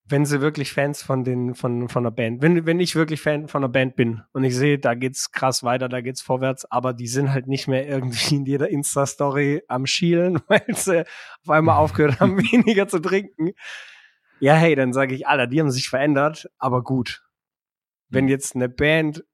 [0.06, 3.48] wenn sie wirklich Fans von den von von der Band, wenn wenn ich wirklich Fan
[3.48, 6.92] von der Band bin und ich sehe, da geht's krass weiter, da geht's vorwärts, aber
[6.92, 11.00] die sind halt nicht mehr irgendwie in jeder Insta Story am schielen, weil sie
[11.42, 13.52] auf einmal aufgehört haben weniger zu trinken.
[14.40, 17.22] Ja, hey, dann sage ich, Alter, die haben sich verändert, aber gut.
[18.08, 18.30] Wenn mhm.
[18.30, 19.24] jetzt eine Band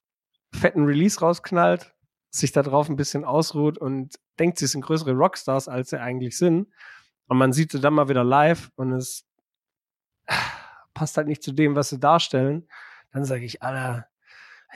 [0.52, 1.94] fetten Release rausknallt,
[2.30, 6.36] sich da drauf ein bisschen ausruht und denkt, sie sind größere Rockstars, als sie eigentlich
[6.36, 6.68] sind,
[7.26, 9.24] und man sieht sie dann mal wieder live und es
[10.94, 12.68] passt halt nicht zu dem, was sie darstellen,
[13.12, 14.06] dann sage ich, Alter,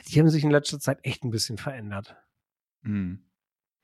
[0.07, 2.15] die haben sich in letzter Zeit echt ein bisschen verändert.
[2.81, 3.25] Mhm.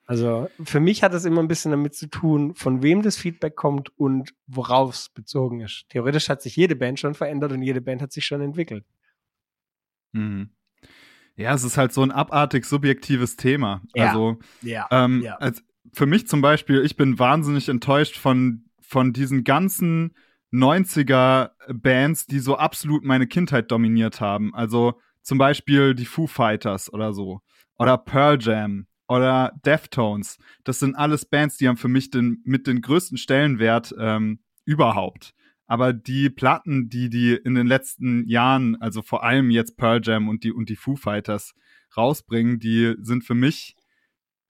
[0.06, 3.56] Also für mich hat es immer ein bisschen damit zu tun, von wem das Feedback
[3.56, 5.86] kommt und worauf es bezogen ist.
[5.90, 8.86] Theoretisch hat sich jede Band schon verändert und jede Band hat sich schon entwickelt.
[10.14, 10.50] Mhm.
[11.36, 13.82] Ja, es ist halt so ein abartig subjektives Thema.
[13.96, 14.08] Ja.
[14.08, 14.88] Also ja.
[14.92, 15.36] Ähm, ja.
[15.38, 15.64] Als,
[15.94, 20.16] für mich zum Beispiel, ich bin wahnsinnig enttäuscht von, von diesen ganzen
[20.54, 24.54] 90er Bands, die so absolut meine Kindheit dominiert haben.
[24.54, 27.42] Also zum Beispiel die Foo Fighters oder so.
[27.78, 30.38] Oder Pearl Jam oder Deftones.
[30.64, 35.34] Das sind alles Bands, die haben für mich den, mit den größten Stellenwert ähm, überhaupt.
[35.72, 40.28] Aber die Platten, die die in den letzten Jahren, also vor allem jetzt Pearl Jam
[40.28, 41.54] und die, und die Foo Fighters
[41.96, 43.78] rausbringen, die sind für mich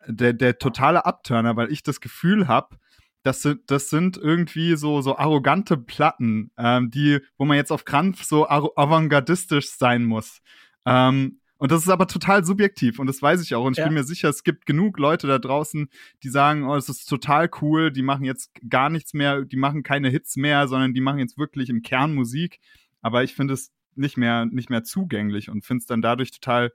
[0.07, 2.75] der, der totale Abturner, weil ich das Gefühl habe,
[3.21, 7.85] das sind, das sind irgendwie so, so arrogante Platten, ähm, die, wo man jetzt auf
[7.85, 10.41] Krampf so avantgardistisch sein muss.
[10.87, 13.63] Ähm, und das ist aber total subjektiv und das weiß ich auch.
[13.63, 13.85] Und ich ja.
[13.85, 15.89] bin mir sicher, es gibt genug Leute da draußen,
[16.23, 19.83] die sagen, oh, es ist total cool, die machen jetzt gar nichts mehr, die machen
[19.83, 22.59] keine Hits mehr, sondern die machen jetzt wirklich im Kern Musik.
[23.03, 26.73] Aber ich finde es nicht mehr, nicht mehr zugänglich und finde es dann dadurch total,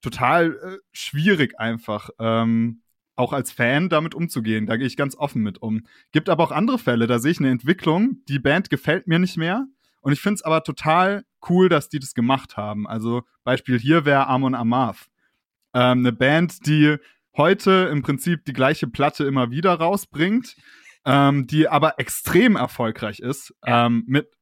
[0.00, 2.08] total äh, schwierig einfach.
[2.18, 2.80] Ähm,
[3.16, 4.64] auch als Fan damit umzugehen.
[4.64, 5.86] Da gehe ich ganz offen mit um.
[6.12, 9.36] Gibt aber auch andere Fälle, da sehe ich eine Entwicklung, die Band gefällt mir nicht
[9.36, 9.66] mehr.
[10.06, 12.86] Und ich finde es aber total cool, dass die das gemacht haben.
[12.86, 15.08] Also Beispiel hier wäre Amon Amarth.
[15.74, 16.98] Ähm, eine Band, die
[17.36, 20.54] heute im Prinzip die gleiche Platte immer wieder rausbringt,
[21.04, 24.32] ähm, die aber extrem erfolgreich ist, ähm, mit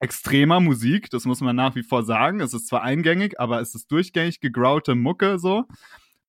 [0.00, 2.40] extremer Musik, das muss man nach wie vor sagen.
[2.40, 5.66] Es ist zwar eingängig, aber es ist durchgängig gegraulte Mucke so.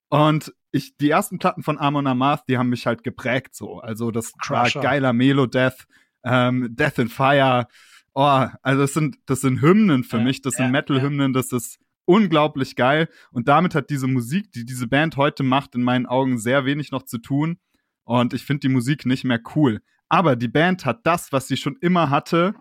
[0.09, 3.79] Und ich, die ersten Platten von Amon Amarth, die haben mich halt geprägt so.
[3.79, 4.75] Also das Crusher.
[4.75, 5.87] war geiler Melo-Death,
[6.25, 7.69] ähm, Death in Fire.
[8.13, 11.79] Oh, also das sind, das sind Hymnen für ja, mich, das sind Metal-Hymnen, das ist
[12.05, 13.09] unglaublich geil.
[13.31, 16.91] Und damit hat diese Musik, die diese Band heute macht, in meinen Augen sehr wenig
[16.91, 17.57] noch zu tun.
[18.03, 19.81] Und ich finde die Musik nicht mehr cool.
[20.09, 22.53] Aber die Band hat das, was sie schon immer hatte,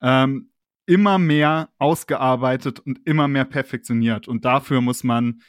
[0.00, 0.50] ähm,
[0.86, 4.28] immer mehr ausgearbeitet und immer mehr perfektioniert.
[4.28, 5.42] Und dafür muss man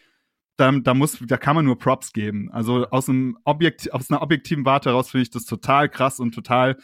[0.57, 2.49] da, da muss, da kann man nur Props geben.
[2.51, 6.33] Also aus einem Objekt, aus einer objektiven Warte heraus finde ich das total krass und
[6.33, 6.77] total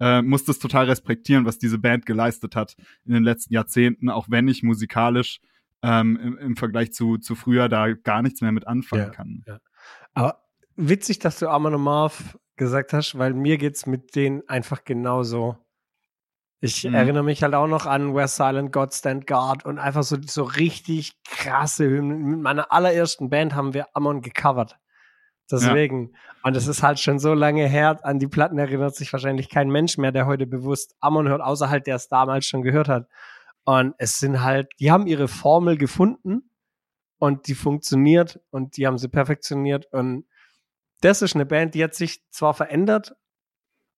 [0.00, 4.26] äh, muss das total respektieren, was diese Band geleistet hat in den letzten Jahrzehnten, auch
[4.28, 5.40] wenn ich musikalisch
[5.82, 9.44] ähm, im, im, Vergleich zu, zu früher da gar nichts mehr mit anfangen ja, kann.
[9.46, 9.58] Ja.
[10.14, 10.42] Aber
[10.76, 15.56] witzig, dass du Amon Marv gesagt hast, weil mir geht's mit denen einfach genauso.
[16.60, 16.94] Ich mhm.
[16.94, 20.44] erinnere mich halt auch noch an Where Silent God Stand Guard und einfach so, so
[20.44, 22.24] richtig krasse Hymnen.
[22.24, 24.76] Mit meiner allerersten Band haben wir Amon gecovert.
[25.50, 26.10] Deswegen.
[26.12, 26.18] Ja.
[26.42, 29.68] Und es ist halt schon so lange her, an die Platten erinnert sich wahrscheinlich kein
[29.68, 33.08] Mensch mehr, der heute bewusst Amon hört, außer halt, der es damals schon gehört hat.
[33.64, 36.50] Und es sind halt, die haben ihre Formel gefunden
[37.18, 39.86] und die funktioniert und die haben sie perfektioniert.
[39.92, 40.26] Und
[41.00, 43.14] das ist eine Band, die hat sich zwar verändert,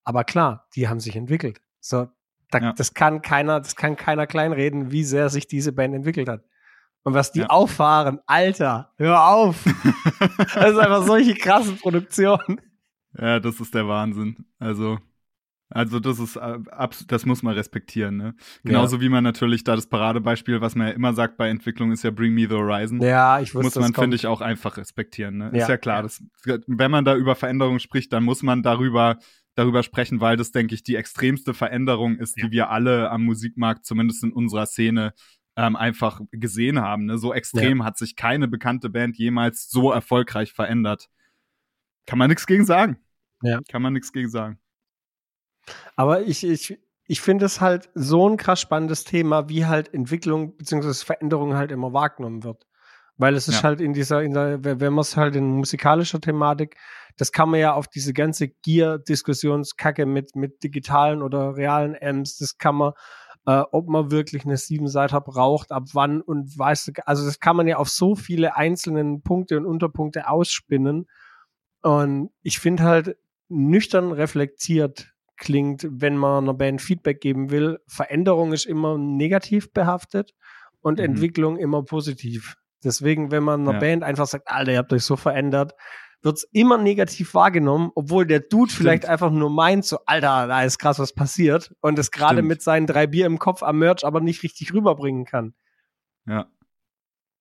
[0.04, 1.60] aber klar, die haben sich entwickelt.
[1.80, 2.08] So,
[2.50, 2.72] da, ja.
[2.72, 6.44] Das kann keiner, das kann keiner kleinreden, wie sehr sich diese Band entwickelt hat.
[7.08, 7.46] Und was die ja.
[7.46, 9.64] auffahren, Alter, hör auf.
[10.54, 12.60] das ist einfach solche krassen Produktionen.
[13.18, 14.44] Ja, das ist der Wahnsinn.
[14.58, 14.98] Also,
[15.70, 16.58] also das ist äh,
[17.06, 18.34] das muss man respektieren, ne?
[18.62, 19.02] Genauso ja.
[19.02, 22.10] wie man natürlich da das Paradebeispiel, was man ja immer sagt bei Entwicklung, ist ja
[22.10, 23.00] Bring Me the Horizon.
[23.00, 25.50] Ja, ich wusste, Muss man, finde ich, auch einfach respektieren, ne?
[25.54, 25.62] Ja.
[25.62, 26.02] Ist ja klar.
[26.02, 26.22] Das,
[26.66, 29.16] wenn man da über Veränderungen spricht, dann muss man darüber
[29.58, 33.84] darüber sprechen, weil das, denke ich, die extremste Veränderung ist, die wir alle am Musikmarkt,
[33.84, 35.14] zumindest in unserer Szene,
[35.58, 37.06] ähm, einfach gesehen haben.
[37.06, 37.18] Ne?
[37.18, 37.84] So extrem ja.
[37.84, 41.10] hat sich keine bekannte Band jemals so erfolgreich verändert.
[42.06, 42.96] Kann man nichts gegen sagen.
[43.42, 43.58] Ja.
[43.68, 44.60] Kann man nichts gegen sagen.
[45.96, 50.56] Aber ich, ich, ich finde es halt so ein krass spannendes Thema, wie halt Entwicklung
[50.56, 50.94] bzw.
[51.04, 52.64] Veränderung halt immer wahrgenommen wird.
[53.16, 53.62] Weil es ist ja.
[53.64, 56.76] halt in dieser, in der, wenn man es halt in musikalischer Thematik,
[57.16, 62.58] das kann man ja auf diese ganze Gear-Diskussionskacke mit, mit digitalen oder realen Amps, das
[62.58, 62.92] kann man,
[63.48, 67.66] äh, ob man wirklich eine Siebenseiter braucht, ab wann und weiß, also das kann man
[67.66, 71.06] ja auf so viele einzelnen Punkte und Unterpunkte ausspinnen.
[71.80, 73.16] Und ich finde halt
[73.48, 77.78] nüchtern reflektiert klingt, wenn man einer Band Feedback geben will.
[77.86, 80.34] Veränderung ist immer negativ behaftet
[80.82, 81.06] und mhm.
[81.06, 82.56] Entwicklung immer positiv.
[82.84, 83.78] Deswegen, wenn man einer ja.
[83.78, 85.72] Band einfach sagt, Alter, ihr habt euch so verändert,
[86.22, 88.82] wird's immer negativ wahrgenommen, obwohl der Dude Stimmt.
[88.82, 92.62] vielleicht einfach nur meint, so, Alter, da ist krass was passiert und es gerade mit
[92.62, 95.54] seinen drei Bier im Kopf am Merch aber nicht richtig rüberbringen kann.
[96.26, 96.46] Ja.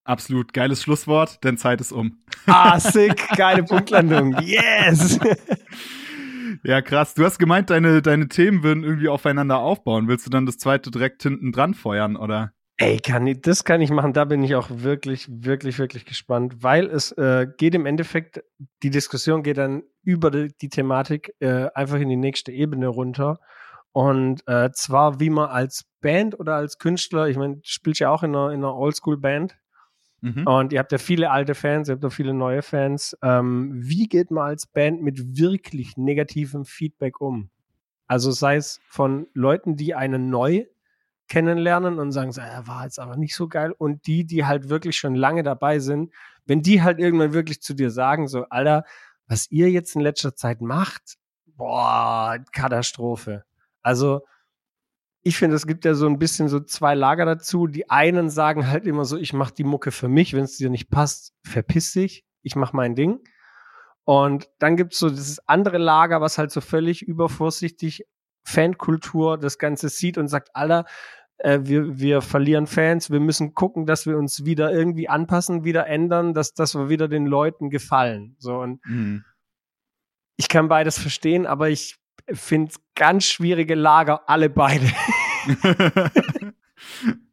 [0.03, 2.23] Absolut geiles Schlusswort, denn Zeit ist um.
[2.45, 4.37] Ah, sick, geile Punktlandung.
[4.41, 5.19] Yes!
[6.63, 7.13] Ja, krass.
[7.13, 10.07] Du hast gemeint, deine, deine Themen würden irgendwie aufeinander aufbauen.
[10.07, 12.53] Willst du dann das zweite direkt hinten dran feuern, oder?
[12.79, 14.13] Ey, kann ich, das kann ich machen.
[14.13, 18.43] Da bin ich auch wirklich, wirklich, wirklich gespannt, weil es äh, geht im Endeffekt,
[18.83, 23.39] die Diskussion geht dann über die, die Thematik äh, einfach in die nächste Ebene runter.
[23.93, 28.11] Und äh, zwar, wie man als Band oder als Künstler, ich meine, du spielst ja
[28.11, 29.57] auch in einer, in einer Oldschool-Band.
[30.21, 30.45] Mhm.
[30.45, 33.17] Und ihr habt ja viele alte Fans, ihr habt auch viele neue Fans.
[33.23, 37.49] Ähm, wie geht man als Band mit wirklich negativem Feedback um?
[38.05, 40.65] Also sei es von Leuten, die einen neu
[41.27, 43.73] kennenlernen und sagen, er war jetzt aber nicht so geil.
[43.77, 46.13] Und die, die halt wirklich schon lange dabei sind,
[46.45, 48.83] wenn die halt irgendwann wirklich zu dir sagen, so, Alter,
[49.27, 53.43] was ihr jetzt in letzter Zeit macht, boah, Katastrophe.
[53.81, 54.21] Also,
[55.23, 57.67] ich finde, es gibt ja so ein bisschen so zwei Lager dazu.
[57.67, 60.69] Die einen sagen halt immer so, ich mache die Mucke für mich, wenn es dir
[60.69, 63.19] nicht passt, verpiss dich, ich mache mein Ding.
[64.05, 68.05] Und dann gibt es so dieses andere Lager, was halt so völlig übervorsichtig
[68.47, 70.85] Fankultur das Ganze sieht und sagt, Alter,
[71.37, 75.87] äh, wir, wir verlieren Fans, wir müssen gucken, dass wir uns wieder irgendwie anpassen, wieder
[75.87, 78.35] ändern, dass, dass wir wieder den Leuten gefallen.
[78.39, 79.25] So und mhm.
[80.37, 81.97] ich kann beides verstehen, aber ich
[82.31, 84.87] finde ganz schwierige Lager, alle beide.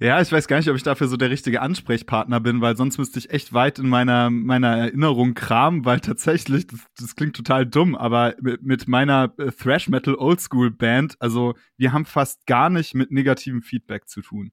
[0.00, 2.98] Ja, ich weiß gar nicht, ob ich dafür so der richtige Ansprechpartner bin, weil sonst
[2.98, 7.66] müsste ich echt weit in meiner, meiner Erinnerung kramen, weil tatsächlich, das, das klingt total
[7.66, 12.70] dumm, aber mit, mit meiner äh, Thrash Metal Oldschool Band, also wir haben fast gar
[12.70, 14.52] nicht mit negativem Feedback zu tun.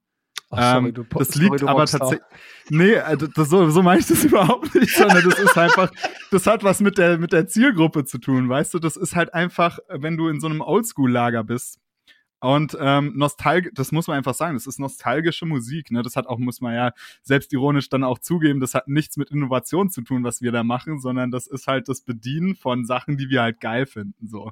[0.49, 2.27] Oh, sorry, ähm, das sorry, liegt aber tatsächlich.
[2.69, 5.91] Nee, also das, so, so meine ich das überhaupt nicht, sondern das ist einfach,
[6.31, 8.79] das hat was mit der, mit der Zielgruppe zu tun, weißt du?
[8.79, 11.79] Das ist halt einfach, wenn du in so einem Oldschool-Lager bist,
[12.41, 15.89] und ähm, nostalgisch, das muss man einfach sagen, das ist nostalgische Musik.
[15.91, 16.03] Ne?
[16.03, 16.91] Das hat auch, muss man ja
[17.23, 20.99] selbstironisch dann auch zugeben, das hat nichts mit Innovation zu tun, was wir da machen,
[20.99, 24.27] sondern das ist halt das Bedienen von Sachen, die wir halt geil finden.
[24.27, 24.51] So.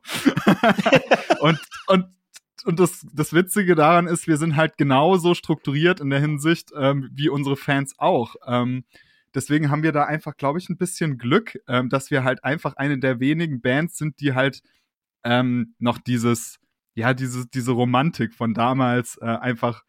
[1.39, 2.05] und, und
[2.65, 7.09] und das, das Witzige daran ist, wir sind halt genauso strukturiert in der Hinsicht ähm,
[7.11, 8.35] wie unsere Fans auch.
[8.47, 8.85] Ähm,
[9.35, 12.77] deswegen haben wir da einfach, glaube ich, ein bisschen Glück, ähm, dass wir halt einfach
[12.77, 14.61] eine der wenigen Bands sind, die halt
[15.25, 16.59] ähm, noch dieses
[16.95, 19.83] ja, diese, diese Romantik von damals äh, einfach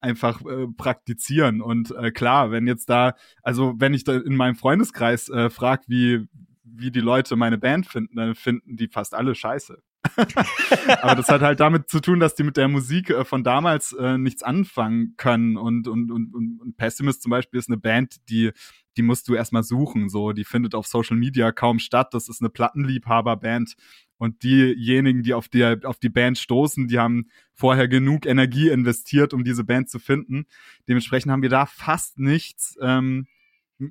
[0.00, 1.62] einfach äh, praktizieren.
[1.62, 5.84] Und äh, klar, wenn jetzt da, also wenn ich da in meinem Freundeskreis äh, frage,
[5.88, 6.28] wie,
[6.62, 9.82] wie die Leute meine Band finden, dann finden die fast alle scheiße.
[11.02, 13.92] Aber das hat halt damit zu tun, dass die mit der Musik äh, von damals
[13.92, 15.56] äh, nichts anfangen können.
[15.56, 18.52] Und, und, und, und Pessimist zum Beispiel ist eine Band, die,
[18.96, 20.08] die musst du erstmal suchen.
[20.08, 22.12] So, die findet auf Social Media kaum statt.
[22.12, 23.74] Das ist eine Plattenliebhaberband.
[24.16, 29.34] Und diejenigen, die auf die, auf die Band stoßen, die haben vorher genug Energie investiert,
[29.34, 30.46] um diese Band zu finden.
[30.88, 33.26] Dementsprechend haben wir da fast nichts, ähm,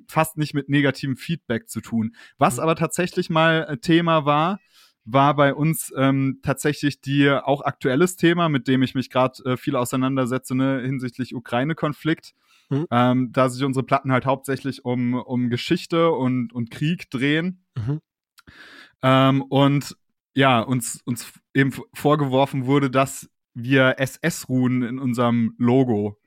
[0.08, 2.16] fast nicht mit negativem Feedback zu tun.
[2.38, 2.62] Was mhm.
[2.62, 4.60] aber tatsächlich mal äh, Thema war,
[5.04, 9.56] war bei uns ähm, tatsächlich die auch aktuelles Thema, mit dem ich mich gerade äh,
[9.56, 12.34] viel auseinandersetze, ne, hinsichtlich Ukraine-Konflikt.
[12.70, 12.86] Mhm.
[12.90, 17.66] Ähm, da sich unsere Platten halt hauptsächlich um, um Geschichte und, und Krieg drehen.
[17.76, 18.00] Mhm.
[19.02, 19.96] Ähm, und
[20.34, 26.18] ja, uns, uns eben vorgeworfen wurde, dass wir SS-Runen in unserem Logo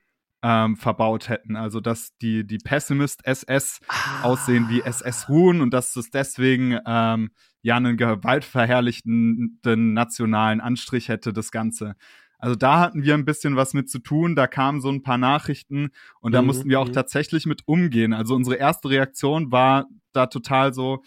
[0.42, 1.56] ähm, verbaut hätten.
[1.56, 4.22] Also, dass die, die Pessimist SS ah.
[4.22, 7.30] aussehen wie SS-Runen und dass es deswegen ähm,
[7.62, 11.96] ja einen gewaltverherrlichenden nationalen Anstrich hätte, das Ganze.
[12.38, 15.18] Also da hatten wir ein bisschen was mit zu tun, da kamen so ein paar
[15.18, 15.90] Nachrichten
[16.20, 16.46] und da mhm.
[16.46, 16.92] mussten wir auch mhm.
[16.92, 18.12] tatsächlich mit umgehen.
[18.12, 21.02] Also unsere erste Reaktion war da total so,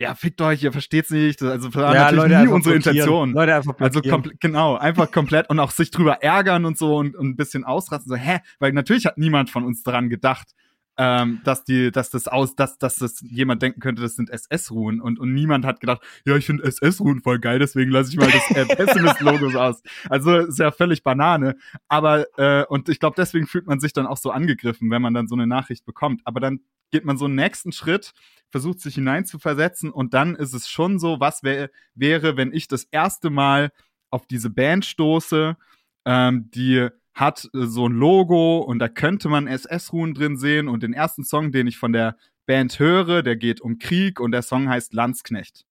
[0.00, 1.42] ja, fickt euch, ihr versteht's nicht.
[1.42, 2.74] Also das war Ja, natürlich Leute nie unsere.
[2.76, 3.32] Intention.
[3.32, 4.22] Leute einfach Also blockieren.
[4.22, 7.64] komple- genau, einfach komplett und auch sich drüber ärgern und so und, und ein bisschen
[7.64, 8.38] ausrasten, so, hä?
[8.58, 10.48] Weil natürlich hat niemand von uns daran gedacht,
[10.96, 15.00] ähm, dass die, dass das aus, dass, dass das jemand denken könnte, das sind SS-Ruhen
[15.00, 18.30] und, und niemand hat gedacht, ja, ich finde SS-Ruhen voll geil, deswegen lasse ich mal
[18.30, 19.82] das äh, Pessimist-Logos aus.
[20.10, 21.56] Also ist ja völlig Banane.
[21.88, 25.14] Aber äh, und ich glaube, deswegen fühlt man sich dann auch so angegriffen, wenn man
[25.14, 26.20] dann so eine Nachricht bekommt.
[26.24, 26.60] Aber dann
[26.90, 28.12] geht man so einen nächsten Schritt,
[28.50, 32.84] versucht sich hineinzuversetzen und dann ist es schon so, was wär, wäre, wenn ich das
[32.84, 33.70] erste Mal
[34.10, 35.56] auf diese Band stoße,
[36.04, 40.82] ähm, die hat äh, so ein Logo und da könnte man SS-Ruhen drin sehen und
[40.82, 44.42] den ersten Song, den ich von der Band höre, der geht um Krieg und der
[44.42, 45.66] Song heißt Landsknecht.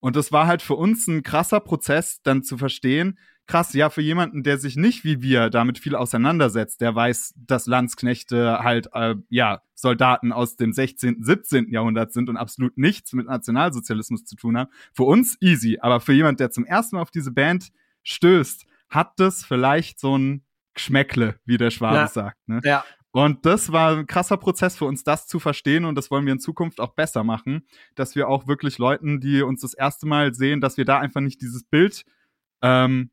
[0.00, 4.00] Und das war halt für uns ein krasser Prozess, dann zu verstehen, krass, ja, für
[4.00, 9.16] jemanden, der sich nicht wie wir damit viel auseinandersetzt, der weiß, dass Landsknechte halt, äh,
[9.28, 11.68] ja, Soldaten aus dem 16., 17.
[11.68, 14.70] Jahrhundert sind und absolut nichts mit Nationalsozialismus zu tun haben.
[14.92, 17.68] Für uns easy, aber für jemand, der zum ersten Mal auf diese Band
[18.02, 20.42] stößt, hat das vielleicht so ein
[20.74, 22.08] Geschmäckle, wie der Schwabe Ja.
[22.08, 22.48] sagt.
[22.48, 22.60] Ne?
[22.64, 22.84] Ja.
[23.10, 25.84] Und das war ein krasser Prozess für uns, das zu verstehen.
[25.84, 29.42] Und das wollen wir in Zukunft auch besser machen, dass wir auch wirklich Leuten, die
[29.42, 32.04] uns das erste Mal sehen, dass wir da einfach nicht dieses Bild
[32.60, 33.10] ähm,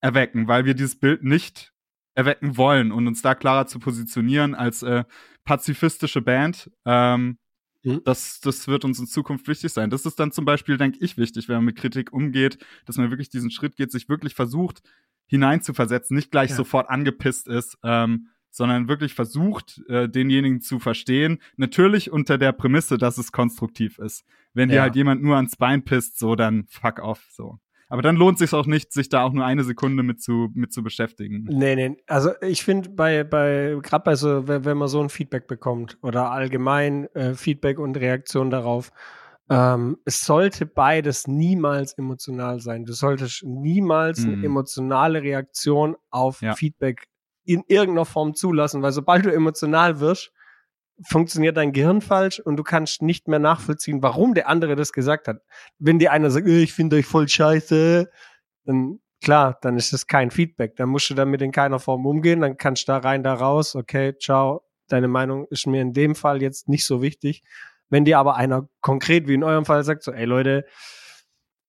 [0.00, 1.72] erwecken, weil wir dieses Bild nicht
[2.14, 5.04] erwecken wollen und uns da klarer zu positionieren als äh,
[5.44, 6.70] pazifistische Band.
[6.84, 7.38] Ähm,
[7.84, 8.00] Mhm.
[8.04, 9.88] das, das wird uns in Zukunft wichtig sein.
[9.88, 13.10] Das ist dann zum Beispiel, denke ich, wichtig, wenn man mit Kritik umgeht, dass man
[13.10, 14.82] wirklich diesen Schritt geht, sich wirklich versucht,
[15.28, 16.56] hineinzuversetzen, nicht gleich Ja.
[16.56, 21.38] sofort angepisst ist, ähm, sondern wirklich versucht, äh, denjenigen zu verstehen.
[21.56, 24.24] Natürlich unter der Prämisse, dass es konstruktiv ist.
[24.54, 24.82] Wenn dir Ja.
[24.82, 27.58] halt jemand nur ans Bein pisst, so dann fuck off, so.
[27.88, 30.72] Aber dann lohnt sich auch nicht, sich da auch nur eine Sekunde mit zu, mit
[30.72, 31.46] zu beschäftigen.
[31.48, 31.96] Nee, nee.
[32.06, 35.96] Also ich finde bei, bei, gerade bei so, wenn, wenn man so ein Feedback bekommt
[36.02, 38.90] oder allgemein äh, Feedback und Reaktion darauf,
[39.50, 42.84] ähm, es sollte beides niemals emotional sein.
[42.84, 44.34] Du solltest niemals Mhm.
[44.34, 46.54] eine emotionale Reaktion auf Ja.
[46.54, 47.06] Feedback
[47.44, 50.32] in irgendeiner Form zulassen, weil sobald du emotional wirst,
[51.06, 55.28] funktioniert dein Gehirn falsch und du kannst nicht mehr nachvollziehen, warum der andere das gesagt
[55.28, 55.42] hat.
[55.78, 58.10] Wenn dir einer sagt, "Äh, ich finde euch voll scheiße,
[58.64, 60.76] dann klar, dann ist das kein Feedback.
[60.76, 63.74] Dann musst du damit in keiner Form umgehen, dann kannst du da rein, da raus,
[63.74, 67.42] okay, ciao, deine Meinung ist mir in dem Fall jetzt nicht so wichtig.
[67.90, 70.64] Wenn dir aber einer konkret, wie in eurem Fall, sagt, so, ey Leute,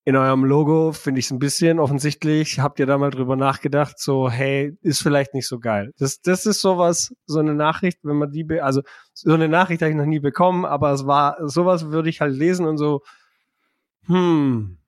[0.09, 3.99] in eurem Logo finde ich es ein bisschen offensichtlich, habt ihr da mal drüber nachgedacht,
[3.99, 5.91] so, hey, ist vielleicht nicht so geil.
[5.99, 8.81] Das, das ist sowas, so eine Nachricht, wenn man die, also
[9.13, 12.35] so eine Nachricht habe ich noch nie bekommen, aber es war, sowas würde ich halt
[12.35, 13.03] lesen und so,
[14.07, 14.79] hm,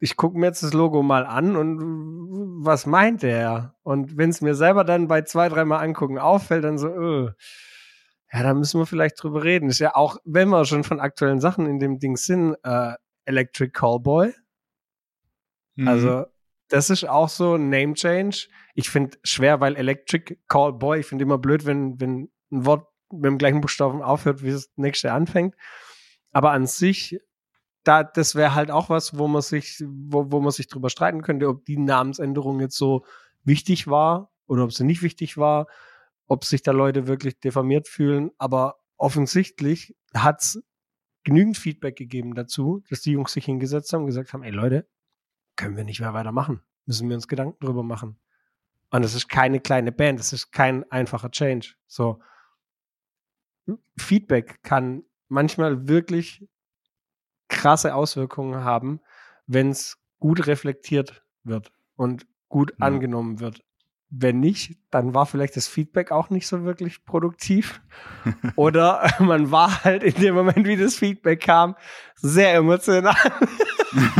[0.00, 3.74] ich gucke mir jetzt das Logo mal an und was meint der?
[3.84, 7.30] Und wenn es mir selber dann bei zwei, dreimal angucken auffällt, dann so, äh,
[8.34, 9.70] ja, da müssen wir vielleicht drüber reden.
[9.70, 12.92] Ist ja auch, wenn wir schon von aktuellen Sachen in dem Ding sind, äh,
[13.24, 14.32] Electric Callboy.
[15.76, 15.88] Mhm.
[15.88, 16.26] Also,
[16.68, 18.48] das ist auch so ein Name Change.
[18.74, 23.26] Ich finde schwer, weil Electric Callboy, ich finde immer blöd, wenn, wenn ein Wort mit
[23.26, 25.54] dem gleichen Buchstaben aufhört, wie das nächste anfängt.
[26.32, 27.18] Aber an sich,
[27.84, 31.22] da, das wäre halt auch was, wo man sich, wo, wo man sich drüber streiten
[31.22, 33.04] könnte, ob die Namensänderung jetzt so
[33.44, 35.66] wichtig war oder ob sie nicht wichtig war,
[36.26, 38.30] ob sich da Leute wirklich diffamiert fühlen.
[38.38, 40.60] Aber offensichtlich hat's
[41.24, 44.86] genügend Feedback gegeben dazu, dass die Jungs sich hingesetzt haben und gesagt haben, ey Leute,
[45.56, 46.60] können wir nicht mehr weitermachen.
[46.86, 48.18] Müssen wir uns Gedanken drüber machen.
[48.90, 51.74] Und es ist keine kleine Band, es ist kein einfacher Change.
[51.86, 52.20] So.
[53.96, 56.46] Feedback kann manchmal wirklich
[57.48, 59.00] krasse Auswirkungen haben,
[59.46, 62.86] wenn es gut reflektiert wird und gut Ja.
[62.86, 63.64] angenommen wird.
[64.16, 67.80] Wenn nicht, dann war vielleicht das Feedback auch nicht so wirklich produktiv.
[68.56, 71.74] Oder man war halt in dem Moment, wie das Feedback kam,
[72.16, 73.16] sehr emotional.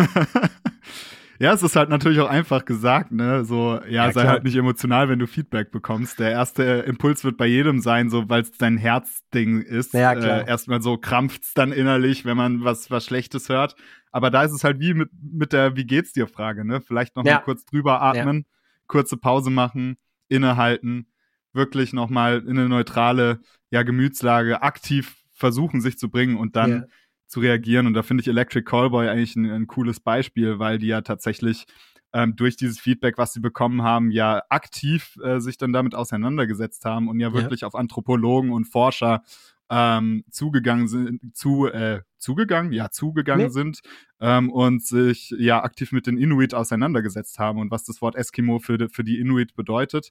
[1.41, 3.45] Ja, es ist halt natürlich auch einfach gesagt, ne?
[3.45, 4.33] So, ja, Ja, sei klar.
[4.35, 6.21] halt nicht emotional, wenn du Feedback bekommst.
[6.21, 9.95] Der erste Impuls wird bei jedem sein, so weil es dein Herzding ist.
[9.95, 10.43] Ja, klar.
[10.43, 13.75] Äh, erstmal so krampft's dann innerlich, wenn man was, was Schlechtes hört.
[14.13, 16.81] Aber da ist es halt wie mit, mit der Wie geht's dir Frage, ne?
[16.81, 17.35] Vielleicht noch Ja.
[17.35, 18.47] mal kurz drüber atmen,
[18.87, 19.97] kurze Pause machen,
[20.29, 21.07] innehalten,
[21.53, 23.41] wirklich noch mal in eine neutrale,
[23.71, 26.85] ja, Gemütslage aktiv versuchen, sich zu bringen und dann Ja.
[27.27, 27.87] zu reagieren.
[27.87, 31.65] Und da finde ich Electric Callboy eigentlich ein, ein cooles Beispiel, weil die ja tatsächlich
[32.13, 36.85] ähm, durch dieses Feedback, was sie bekommen haben, ja aktiv äh, sich dann damit auseinandergesetzt
[36.85, 39.23] haben und ja wirklich auf Anthropologen und Forscher
[39.71, 43.53] ähm, zugegangen sind, zu, äh, zugegangen, ja, zugegangen Nee.
[43.53, 43.81] sind
[44.21, 48.59] ähm, und sich ja aktiv mit den Inuit auseinandergesetzt haben und was das Wort Eskimo
[48.59, 50.11] für, die- für die Inuit bedeutet.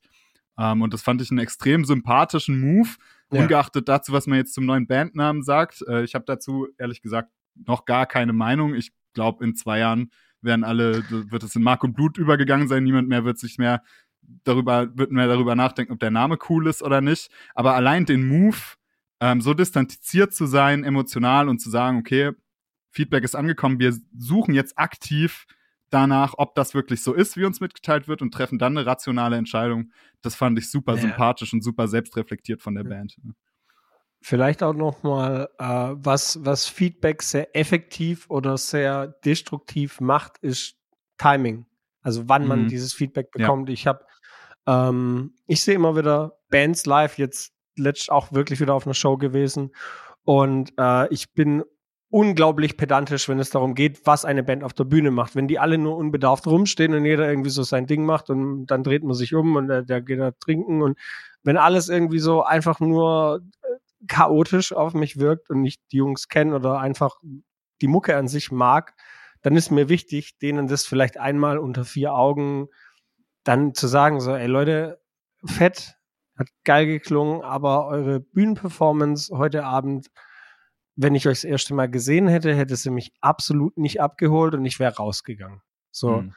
[0.57, 2.89] Ähm, und das fand ich einen extrem sympathischen Move,
[3.32, 3.41] Ja.
[3.41, 5.84] ungeachtet dazu, was man jetzt zum neuen Bandnamen sagt.
[5.88, 8.76] Äh, ich habe dazu ehrlich gesagt noch gar keine Meinung.
[8.76, 10.11] Ich glaube, in zwei Jahren
[10.41, 12.84] werden alle, wird es in Mark und Blut übergegangen sein.
[12.84, 13.82] Niemand mehr wird sich mehr
[14.43, 17.30] darüber, wird mehr darüber nachdenken, ob der Name cool ist oder nicht.
[17.55, 18.57] Aber allein den Move,
[19.24, 22.32] ähm, so distanziert zu sein, emotional und zu sagen, okay,
[22.89, 25.45] Feedback ist angekommen, wir suchen jetzt aktiv
[25.89, 29.38] danach, ob das wirklich so ist, wie uns mitgeteilt wird und treffen dann eine rationale
[29.38, 29.91] Entscheidung.
[30.21, 31.01] Das fand ich super ja.
[31.01, 32.89] sympathisch und super selbstreflektiert von der ja.
[32.89, 33.15] Band.
[34.19, 40.76] Vielleicht auch noch mal, äh, was, was Feedback sehr effektiv oder sehr destruktiv macht, ist
[41.17, 41.65] Timing.
[42.01, 42.67] Also wann man mhm.
[42.67, 43.69] dieses Feedback bekommt.
[43.69, 43.74] Ja.
[43.74, 44.05] Ich habe,
[44.67, 49.17] ähm, ich sehe immer wieder Bands live, jetzt letzt auch wirklich wieder auf einer Show
[49.17, 49.71] gewesen.
[50.24, 51.63] Und äh, ich bin
[52.13, 55.36] unglaublich pedantisch, wenn es darum geht, was eine Band auf der Bühne macht.
[55.36, 58.84] Wenn die alle nur unbedarft rumstehen und jeder irgendwie so sein Ding macht und dann
[58.84, 60.97] dreht man sich um und der, der geht da trinken und
[61.41, 66.28] wenn alles irgendwie so einfach nur äh, chaotisch auf mich wirkt und nicht die Jungs
[66.28, 67.15] kennen oder einfach
[67.82, 68.93] die Mucke an sich mag,
[69.41, 72.67] dann ist mir wichtig, denen das vielleicht einmal unter vier Augen
[73.43, 75.01] dann zu sagen, so, ey Leute,
[75.45, 75.97] fett,
[76.38, 80.10] hat geil geklungen, aber eure Bühnenperformance heute Abend
[80.96, 84.66] wenn ich euch das erste Mal gesehen hätte, hätte sie mich absolut nicht abgeholt und
[84.66, 85.62] ich wäre rausgegangen.
[85.92, 86.22] So.
[86.22, 86.34] Mhm.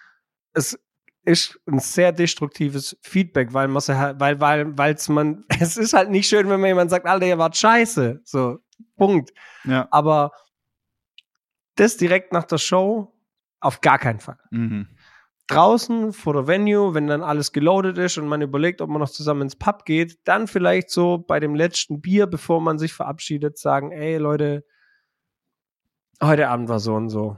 [0.54, 0.78] Es
[1.24, 6.28] ist ein sehr destruktives Feedback, weil man weil, weil, weil's man, es ist halt nicht
[6.28, 8.20] schön, wenn man jemand sagt, Alter, ihr wart scheiße.
[8.24, 8.58] So,
[8.96, 9.32] Punkt.
[9.64, 9.88] Ja.
[9.90, 10.32] Aber
[11.74, 13.12] das direkt nach der Show
[13.60, 14.38] auf gar keinen Fall.
[14.50, 14.88] Mhm
[15.46, 19.10] draußen vor der Venue, wenn dann alles geloadet ist und man überlegt, ob man noch
[19.10, 23.58] zusammen ins Pub geht, dann vielleicht so bei dem letzten Bier, bevor man sich verabschiedet,
[23.58, 24.64] sagen, ey Leute,
[26.22, 27.36] heute Abend war so und so.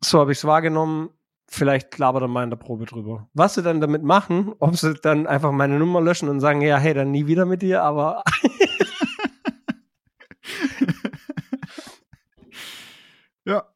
[0.00, 1.10] So habe ich es wahrgenommen.
[1.50, 3.30] Vielleicht labert er mal in der Probe drüber.
[3.32, 6.76] Was sie dann damit machen, ob sie dann einfach meine Nummer löschen und sagen, ja,
[6.76, 8.22] hey, dann nie wieder mit dir, aber
[13.44, 13.66] ja,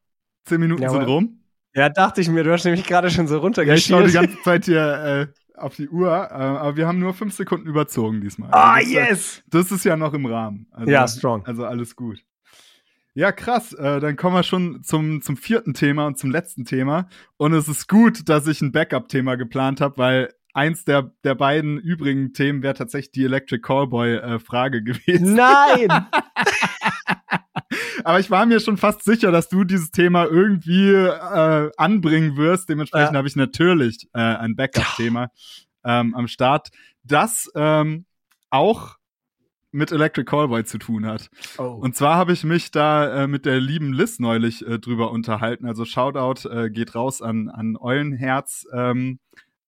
[0.45, 1.42] zehn Minuten ja, sind rum.
[1.75, 3.69] Ja, dachte ich mir, du hast nämlich gerade schon so runtergeschaut.
[3.69, 6.99] Ja, ich schaue die ganze Zeit hier äh, auf die Uhr, äh, aber wir haben
[6.99, 8.51] nur fünf Sekunden überzogen diesmal.
[8.53, 9.43] Ah, also yes!
[9.49, 10.67] das ist ja noch im Rahmen.
[10.71, 11.47] Also, ja, strong.
[11.47, 12.23] Also alles gut.
[13.15, 13.73] Ja, krass.
[13.75, 17.09] Äh, dann kommen wir schon zum, zum vierten Thema und zum letzten Thema.
[17.37, 21.79] Und es ist gut, dass ich ein Backup-Thema geplant habe, weil eins der, der beiden
[21.79, 25.35] übrigen Themen wäre tatsächlich die Electric Callboy-Frage äh, gewesen.
[25.35, 25.89] Nein!
[28.05, 32.69] Aber ich war mir schon fast sicher, dass du dieses Thema irgendwie äh, anbringen wirst.
[32.69, 33.19] Dementsprechend ja.
[33.19, 35.29] habe ich natürlich äh, ein Backup-Thema
[35.85, 36.69] ähm, am Start,
[37.05, 38.07] das ähm,
[38.51, 38.97] auch
[39.73, 41.31] mit Electric Callboy zu tun hat.
[41.59, 41.63] Oh.
[41.63, 45.67] Und zwar habe ich mich da äh, mit der lieben Liz neulich äh, drüber unterhalten.
[45.67, 48.67] Also Shoutout äh, geht raus an, an Eulenherz.
[48.73, 49.19] Ähm,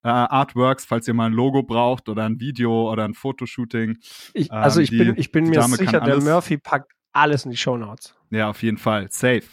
[0.05, 3.97] äh, Artworks, falls ihr mal ein Logo braucht oder ein Video oder ein Fotoshooting.
[4.35, 7.57] Ich, also ich ähm, bin, ich bin mir sicher, der Murphy packt alles in die
[7.57, 8.15] Show Notes.
[8.31, 9.09] Ja, auf jeden Fall.
[9.11, 9.45] Safe.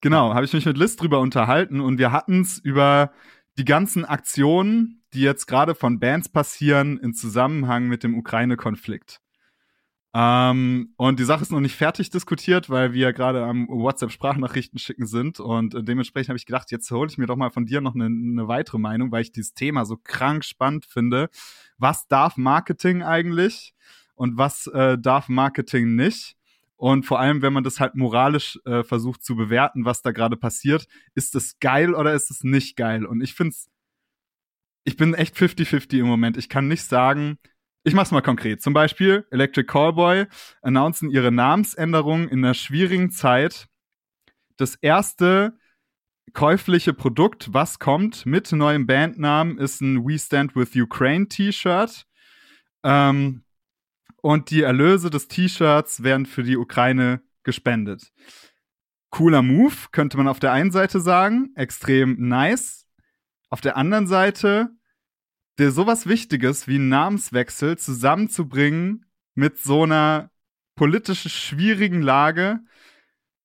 [0.00, 3.12] Genau, habe ich mich mit Liz drüber unterhalten und wir hatten es über
[3.56, 9.20] die ganzen Aktionen, die jetzt gerade von Bands passieren, in Zusammenhang mit dem Ukraine-Konflikt.
[10.16, 15.06] Ähm, und die Sache ist noch nicht fertig diskutiert, weil wir gerade am WhatsApp-Sprachnachrichten schicken
[15.06, 15.40] sind.
[15.40, 17.96] Und äh, dementsprechend habe ich gedacht, jetzt hole ich mir doch mal von dir noch
[17.96, 21.30] eine, eine weitere Meinung, weil ich dieses Thema so krank spannend finde.
[21.78, 23.74] Was darf Marketing eigentlich
[24.14, 26.36] und was äh, darf Marketing nicht?
[26.76, 30.36] Und vor allem, wenn man das halt moralisch äh, versucht zu bewerten, was da gerade
[30.36, 33.06] passiert, ist es geil oder ist es nicht geil?
[33.06, 33.70] Und ich finde es,
[34.84, 36.36] ich bin echt 50-50 im Moment.
[36.36, 37.38] Ich kann nicht sagen,
[37.84, 38.60] ich mach's mal konkret.
[38.62, 40.26] Zum Beispiel Electric Callboy
[40.62, 43.68] announcen ihre Namensänderung in einer schwierigen Zeit.
[44.56, 45.56] Das erste
[46.32, 52.06] käufliche Produkt, was kommt mit neuem Bandnamen, ist ein We Stand with Ukraine T-Shirt.
[52.82, 53.43] Ähm,
[54.24, 58.10] und die Erlöse des T-Shirts werden für die Ukraine gespendet.
[59.10, 62.86] Cooler Move, könnte man auf der einen Seite sagen, extrem nice.
[63.50, 64.70] Auf der anderen Seite,
[65.58, 69.04] der sowas Wichtiges wie einen Namenswechsel zusammenzubringen
[69.34, 70.30] mit so einer
[70.74, 72.60] politisch schwierigen Lage,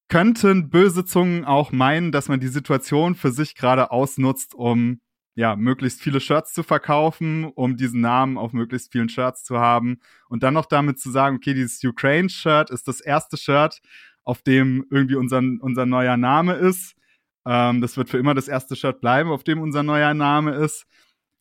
[0.07, 5.01] könnten böse Zungen auch meinen, dass man die Situation für sich gerade ausnutzt, um
[5.39, 9.99] ja, möglichst viele Shirts zu verkaufen, um diesen Namen auf möglichst vielen Shirts zu haben
[10.27, 13.79] und dann noch damit zu sagen, okay, dieses Ukraine-Shirt ist das erste Shirt,
[14.25, 16.93] auf dem irgendwie unser, unser neuer Name ist.
[17.45, 20.85] Ähm, das wird für immer das erste Shirt bleiben, auf dem unser neuer Name ist.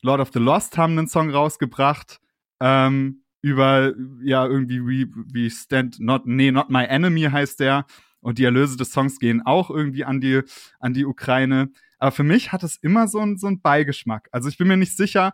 [0.03, 2.21] Lord of the Lost haben einen Song rausgebracht
[2.61, 7.85] ähm, über ja irgendwie wie wie Stand Not nee Not My Enemy heißt der
[8.21, 10.43] und die Erlöse des Songs gehen auch irgendwie an die
[10.79, 11.73] an die Ukraine.
[11.99, 14.29] Aber für mich hat es immer so ein, so ein Beigeschmack.
[14.33, 15.33] Also ich bin mir nicht sicher,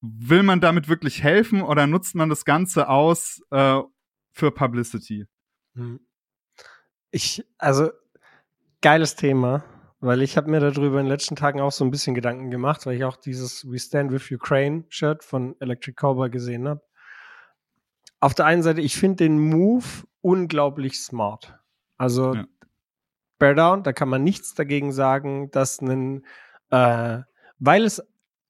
[0.00, 3.80] will man damit wirklich helfen oder nutzt man das Ganze aus äh,
[4.30, 5.26] für Publicity?
[5.74, 6.00] Hm.
[7.10, 7.90] Ich, also
[8.80, 9.64] geiles Thema,
[10.00, 12.86] weil ich habe mir darüber in den letzten Tagen auch so ein bisschen Gedanken gemacht,
[12.86, 16.82] weil ich auch dieses We Stand with Ukraine Shirt von Electric Cowboy gesehen habe.
[18.20, 19.84] Auf der einen Seite, ich finde den Move
[20.20, 21.58] unglaublich smart.
[21.96, 22.44] Also ja.
[23.38, 26.24] Bear Down, da kann man nichts dagegen sagen, dass ein,
[26.70, 27.20] äh,
[27.58, 28.02] weil es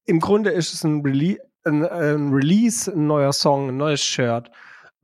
[0.04, 4.50] im Grunde ist es ein, Rele ein, ein Release, ein neuer Song, ein neues Shirt.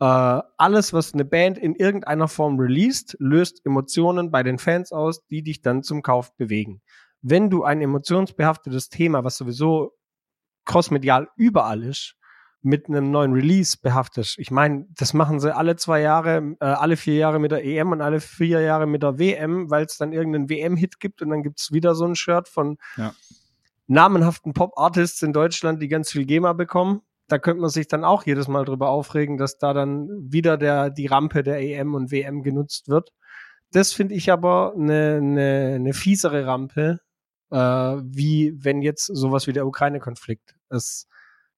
[0.00, 5.24] Äh, alles, was eine Band in irgendeiner Form released, löst Emotionen bei den Fans aus,
[5.26, 6.80] die dich dann zum Kauf bewegen.
[7.22, 9.92] Wenn du ein emotionsbehaftetes Thema, was sowieso
[10.64, 12.16] crossmedial überall ist,
[12.64, 14.36] mit einem neuen Release behaftet.
[14.38, 17.92] Ich meine, das machen sie alle zwei Jahre, äh, alle vier Jahre mit der EM
[17.92, 21.42] und alle vier Jahre mit der WM, weil es dann irgendeinen WM-Hit gibt und dann
[21.42, 23.14] gibt's wieder so ein Shirt von ja.
[23.86, 27.02] namenhaften Pop-Artists in Deutschland, die ganz viel GEMA bekommen.
[27.28, 30.88] Da könnte man sich dann auch jedes Mal drüber aufregen, dass da dann wieder der,
[30.88, 33.12] die Rampe der EM und WM genutzt wird.
[33.72, 37.00] Das finde ich aber eine, eine, eine fiesere Rampe,
[37.50, 40.54] äh, wie wenn jetzt sowas wie der Ukraine-Konflikt.
[40.70, 41.08] Es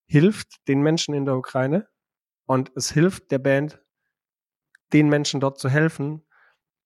[0.06, 1.88] hilft den Menschen in der Ukraine
[2.46, 3.80] und es hilft der Band,
[4.92, 6.22] den Menschen dort zu helfen.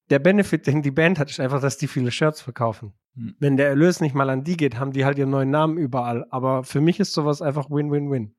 [0.08, 2.94] Der Benefit, den die Band hat, ist einfach, dass die viele Shirts verkaufen.
[3.14, 3.36] Mhm.
[3.38, 6.26] Wenn der Erlös nicht mal an die geht, haben die halt ihren neuen Namen überall.
[6.30, 8.34] Aber für mich ist sowas einfach Win-Win-Win.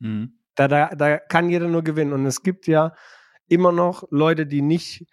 [0.00, 0.38] Mhm.
[0.54, 2.12] Da, da, da kann jeder nur gewinnen.
[2.12, 2.94] Und es gibt ja
[3.48, 5.06] immer noch Leute, die nicht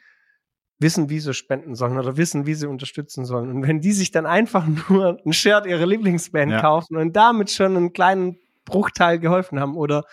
[0.79, 3.49] wissen, wie sie spenden sollen oder wissen, wie sie unterstützen sollen.
[3.49, 6.61] Und wenn die sich dann einfach nur ein Shirt ihrer Lieblingsband ja.
[6.61, 10.03] kaufen und damit schon einen kleinen Bruchteil geholfen haben oder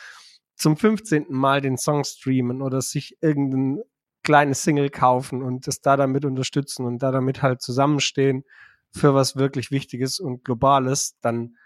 [0.56, 1.26] zum 15.
[1.30, 3.82] Mal den Song streamen oder sich irgendein
[4.22, 8.44] kleines Single kaufen und das da damit unterstützen und da damit halt zusammenstehen
[8.92, 11.56] für was wirklich Wichtiges und Globales, dann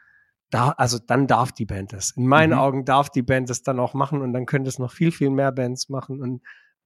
[0.51, 2.12] da, also dann darf die Band das.
[2.12, 2.59] In meinen mhm.
[2.59, 5.30] Augen darf die Band das dann auch machen und dann könnte es noch viel, viel
[5.30, 6.43] mehr Bands machen und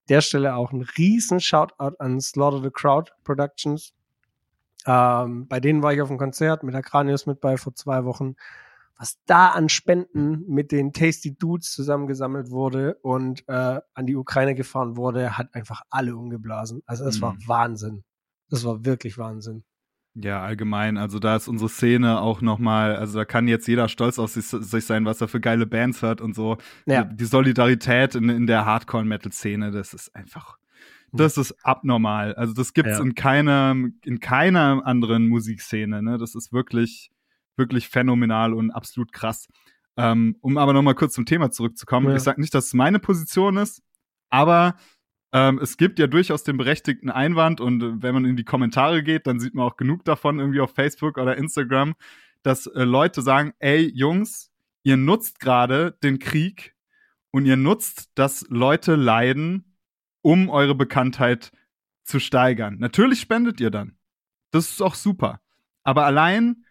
[0.09, 3.92] der Stelle auch ein riesen Shoutout an Slaughter the Crowd Productions.
[4.86, 8.05] Ähm, bei denen war ich auf dem Konzert mit der Cranius mit bei vor zwei
[8.05, 8.36] Wochen
[8.99, 14.57] was da an Spenden mit den Tasty Dudes zusammengesammelt wurde und äh, an die Ukraine
[14.57, 16.82] gefahren wurde, hat einfach alle umgeblasen.
[16.84, 17.22] Also es mhm.
[17.22, 18.05] war Wahnsinn.
[18.51, 19.64] Das war wirklich Wahnsinn.
[20.14, 20.96] Ja, allgemein.
[20.96, 24.46] Also da ist unsere Szene auch nochmal, also da kann jetzt jeder stolz auf sich,
[24.46, 26.59] sich, sein, was er für geile Bands hört und so.
[26.86, 27.05] Ja.
[27.05, 30.59] Die Solidarität in, in der Hardcore-Metal-Szene, das ist einfach,
[31.12, 32.34] das ist abnormal.
[32.34, 33.05] Also das gibt's ja.
[33.05, 36.18] in keiner, in keiner anderen Musikszene, ne?
[36.18, 37.12] Das ist wirklich,
[37.59, 39.48] wirklich phänomenal und absolut krass.
[39.96, 42.09] Ähm, um aber nochmal kurz zum Thema zurückzukommen.
[42.11, 42.16] Ja.
[42.16, 43.82] Ich sage nicht, dass es meine Position ist,
[44.30, 44.76] aber
[45.32, 49.02] ähm, es gibt ja durchaus den berechtigten Einwand und äh, wenn man in die Kommentare
[49.02, 51.94] geht, dann sieht man auch genug davon irgendwie auf Facebook oder Instagram,
[52.42, 54.50] dass äh, Leute sagen, ey Jungs,
[54.84, 56.74] ihr nutzt gerade den Krieg
[57.30, 59.76] und ihr nutzt, dass Leute leiden,
[60.22, 61.52] um eure Bekanntheit
[62.04, 62.78] zu steigern.
[62.78, 63.98] Natürlich spendet ihr dann.
[64.50, 65.40] Das ist auch super.
[65.82, 66.64] Aber allein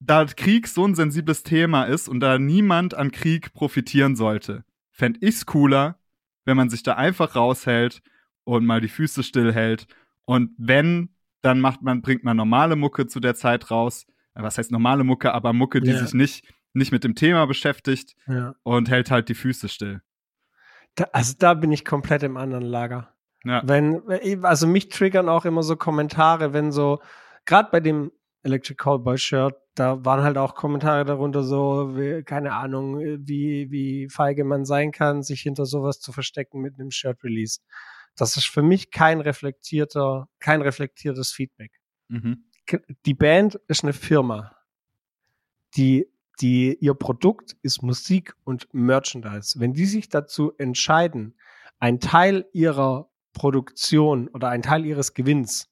[0.00, 5.18] da Krieg so ein sensibles Thema ist und da niemand an Krieg profitieren sollte, fände
[5.22, 5.98] ich's cooler,
[6.44, 8.00] wenn man sich da einfach raushält
[8.44, 9.86] und mal die Füße stillhält.
[10.24, 11.10] Und wenn,
[11.42, 14.06] dann macht man, bringt man normale Mucke zu der Zeit raus.
[14.34, 15.98] Äh, was heißt normale Mucke, aber Mucke, die yeah.
[15.98, 18.54] sich nicht, nicht mit dem Thema beschäftigt ja.
[18.62, 20.00] und hält halt die Füße still.
[20.94, 23.12] Da, also da bin ich komplett im anderen Lager.
[23.44, 23.62] Ja.
[23.64, 24.02] Wenn,
[24.42, 27.00] also mich triggern auch immer so Kommentare, wenn so,
[27.44, 28.10] gerade bei dem
[28.42, 34.08] Electric Cowboy Shirt, da waren halt auch Kommentare darunter so, wie, keine Ahnung, wie, wie
[34.08, 37.60] feige man sein kann, sich hinter sowas zu verstecken mit einem Shirt Release.
[38.16, 41.72] Das ist für mich kein reflektierter, kein reflektiertes Feedback.
[42.08, 42.44] Mhm.
[43.06, 44.56] Die Band ist eine Firma,
[45.76, 46.06] die,
[46.40, 49.58] die, ihr Produkt ist Musik und Merchandise.
[49.60, 51.34] Wenn die sich dazu entscheiden,
[51.78, 55.70] ein Teil ihrer Produktion oder ein Teil ihres Gewinns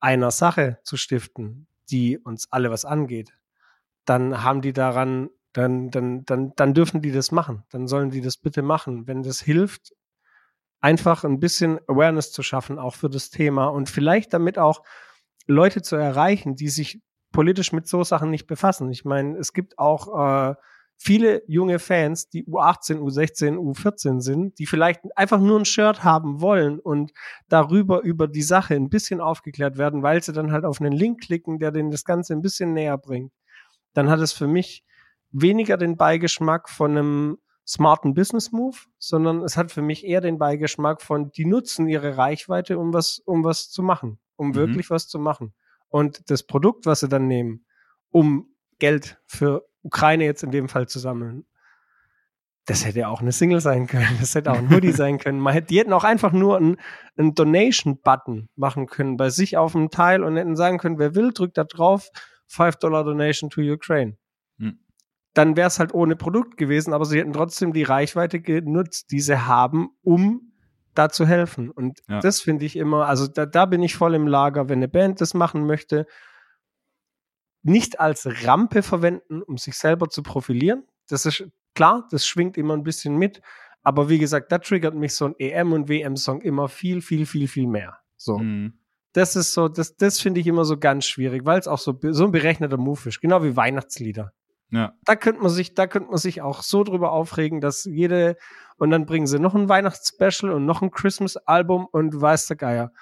[0.00, 3.32] einer Sache zu stiften, die uns alle was angeht,
[4.04, 7.64] dann haben die daran, dann, dann, dann, dann dürfen die das machen.
[7.70, 9.06] Dann sollen die das bitte machen.
[9.06, 9.92] Wenn das hilft,
[10.80, 14.82] einfach ein bisschen Awareness zu schaffen, auch für das Thema und vielleicht damit auch
[15.46, 17.00] Leute zu erreichen, die sich
[17.32, 18.90] politisch mit so Sachen nicht befassen.
[18.90, 20.54] Ich meine, es gibt auch äh,
[20.98, 26.40] viele junge Fans, die U18, U16, U14 sind, die vielleicht einfach nur ein Shirt haben
[26.40, 27.12] wollen und
[27.48, 31.22] darüber über die Sache ein bisschen aufgeklärt werden, weil sie dann halt auf einen Link
[31.22, 33.32] klicken, der denen das Ganze ein bisschen näher bringt,
[33.94, 34.84] dann hat es für mich
[35.30, 40.38] weniger den Beigeschmack von einem smarten Business Move, sondern es hat für mich eher den
[40.38, 44.54] Beigeschmack von, die nutzen ihre Reichweite, um was, um was zu machen, um mhm.
[44.54, 45.54] wirklich was zu machen.
[45.90, 47.66] Und das Produkt, was sie dann nehmen,
[48.10, 51.44] um Geld für Ukraine jetzt in dem Fall zu sammeln.
[52.66, 55.40] das hätte auch eine Single sein können, das hätte auch ein Hoodie sein können.
[55.40, 56.76] Man hätte, die hätten auch einfach nur einen,
[57.16, 61.32] einen Donation-Button machen können bei sich auf dem Teil und hätten sagen können, wer will,
[61.32, 62.10] drückt da drauf,
[62.48, 64.18] 5 Dollar Donation to Ukraine.
[64.58, 64.78] Hm.
[65.32, 69.20] Dann wäre es halt ohne Produkt gewesen, aber sie hätten trotzdem die Reichweite genutzt, die
[69.20, 70.52] sie haben, um
[70.94, 71.70] da zu helfen.
[71.70, 72.20] Und ja.
[72.20, 75.20] das finde ich immer, also da, da bin ich voll im Lager, wenn eine Band
[75.20, 76.06] das machen möchte,
[77.62, 80.84] nicht als Rampe verwenden, um sich selber zu profilieren.
[81.08, 81.44] Das ist
[81.74, 83.40] klar, das schwingt immer ein bisschen mit.
[83.82, 87.48] Aber wie gesagt, da triggert mich so ein EM- und WM-Song immer viel, viel, viel,
[87.48, 87.98] viel mehr.
[88.16, 88.38] So.
[88.38, 88.78] Mhm.
[89.12, 91.98] Das ist so, das, das finde ich immer so ganz schwierig, weil es auch so,
[92.10, 93.20] so ein berechneter Move ist.
[93.20, 94.32] Genau wie Weihnachtslieder.
[94.70, 94.92] Ja.
[95.04, 98.36] Da könnte man sich, da könnte man sich auch so drüber aufregen, dass jede,
[98.76, 102.92] und dann bringen sie noch ein Weihnachtsspecial und noch ein Christmas-Album und weiß der Geier.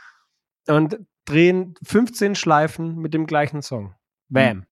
[0.68, 3.94] Und drehen 15 Schleifen mit dem gleichen Song.
[4.28, 4.58] Bam.
[4.58, 4.66] Mhm.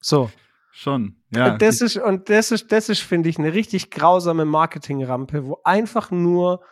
[0.00, 0.30] So.
[0.74, 1.52] Schon, ja.
[1.52, 5.60] Und das ist, und das ist, das ist, finde ich, eine richtig grausame Marketingrampe, wo
[5.64, 6.64] einfach nur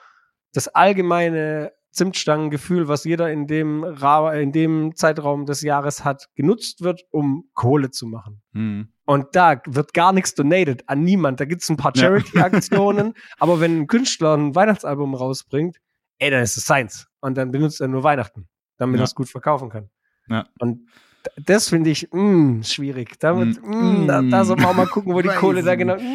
[0.54, 6.82] das allgemeine Zimtstangengefühl, was jeder in dem, Ra in dem Zeitraum des Jahres hat, genutzt
[6.82, 8.42] wird, um Kohle zu machen.
[8.52, 8.92] Mhm.
[9.04, 11.40] Und da wird gar nichts donated an niemand.
[11.40, 13.12] Da gibt es ein paar Charity-Aktionen, ja.
[13.38, 15.78] aber wenn ein Künstler ein Weihnachtsalbum rausbringt,
[16.18, 17.08] ey, dann ist es seins.
[17.20, 19.02] Und dann benutzt er nur Weihnachten, damit ja.
[19.02, 19.90] er es gut verkaufen kann.
[20.28, 20.46] Ja.
[20.60, 20.88] Und
[21.36, 23.18] das finde ich mm, schwierig.
[23.18, 25.96] Damit, mh, mm, da, da soll man auch mal gucken, wo die Kohle da genau.
[25.96, 26.14] Äh,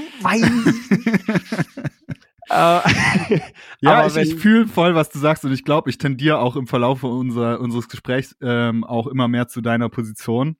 [3.81, 6.67] ja, ich, ich fühle voll, was du sagst und ich glaube, ich tendiere auch im
[6.67, 10.57] Verlauf unser, unseres Gesprächs ähm, auch immer mehr zu deiner Position.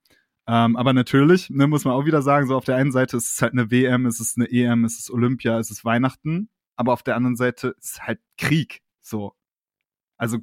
[0.48, 3.34] Ähm, aber natürlich, ne, muss man auch wieder sagen, so auf der einen Seite ist
[3.34, 6.94] es halt eine WM, ist es eine EM, ist es Olympia, ist es Weihnachten, aber
[6.94, 8.82] auf der anderen Seite ist es halt Krieg.
[9.02, 9.34] So.
[10.18, 10.38] Also,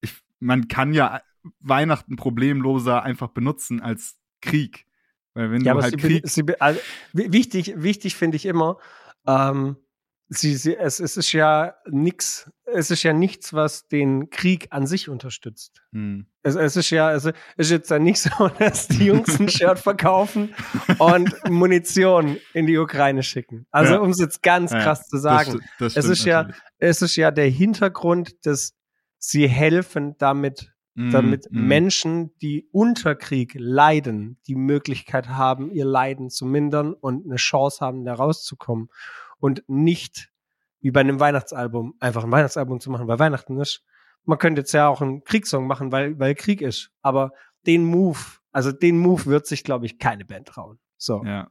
[0.00, 1.20] ich, man kann ja
[1.60, 4.86] Weihnachten problemloser einfach benutzen als Krieg.
[5.34, 6.28] Weil wenn ja, du halt Krieg.
[6.28, 6.80] Sie, also,
[7.12, 8.78] wichtig, wichtig finde ich immer,
[9.26, 9.76] ähm,
[10.28, 14.86] sie, sie, es, es ist ja nix, es ist ja nichts, was den Krieg an
[14.86, 15.82] sich unterstützt.
[15.92, 16.26] Hm.
[16.42, 19.78] Es, es ist ja, es ist jetzt ja nicht so, dass die Jungs ein Shirt
[19.78, 20.54] verkaufen
[20.98, 23.66] und Munition in die Ukraine schicken.
[23.70, 24.00] Also, ja.
[24.00, 25.60] um es jetzt ganz krass ja, zu sagen.
[25.78, 26.56] Das, das es ist natürlich.
[26.56, 28.74] ja, es ist ja der Hintergrund, dass
[29.18, 31.66] sie helfen damit, damit mm.
[31.66, 37.84] Menschen, die unter Krieg leiden, die Möglichkeit haben, ihr Leiden zu mindern und eine Chance
[37.84, 38.88] haben, da rauszukommen
[39.38, 40.30] und nicht
[40.80, 43.84] wie bei einem Weihnachtsalbum einfach ein Weihnachtsalbum zu machen, weil Weihnachten ist.
[44.24, 46.90] Man könnte jetzt ja auch einen Kriegssong machen, weil, weil Krieg ist.
[47.00, 47.32] Aber
[47.66, 48.18] den Move,
[48.50, 50.78] also den Move wird sich, glaube ich, keine Band trauen.
[50.96, 51.24] So.
[51.24, 51.48] Ja.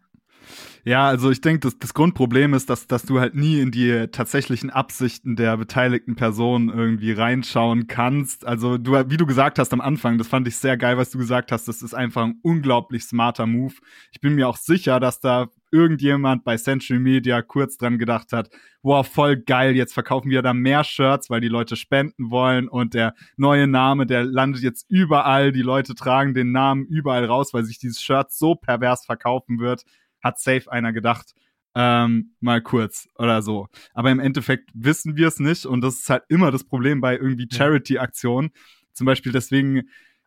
[0.84, 4.08] Ja, also ich denke, das, das Grundproblem ist, dass, dass du halt nie in die
[4.12, 8.48] tatsächlichen Absichten der beteiligten Personen irgendwie reinschauen kannst.
[8.48, 11.20] Also du, wie du gesagt hast am Anfang, das fand ich sehr geil, was du
[11.20, 13.76] gesagt hast, das ist einfach ein unglaublich smarter Move.
[14.12, 18.50] Ich bin mir auch sicher, dass da irgendjemand bei Century Media kurz dran gedacht hat,
[18.82, 22.96] wow, voll geil, jetzt verkaufen wir da mehr Shirts, weil die Leute spenden wollen und
[22.96, 27.64] der neue Name, der landet jetzt überall, die Leute tragen den Namen überall raus, weil
[27.64, 29.84] sich dieses Shirt so pervers verkaufen wird
[30.22, 31.34] hat safe einer gedacht,
[31.76, 33.68] ähm, mal kurz oder so.
[33.94, 37.16] Aber im Endeffekt wissen wir es nicht und das ist halt immer das Problem bei
[37.16, 38.52] irgendwie Charity-Aktionen.
[38.94, 39.84] Zum Beispiel deswegen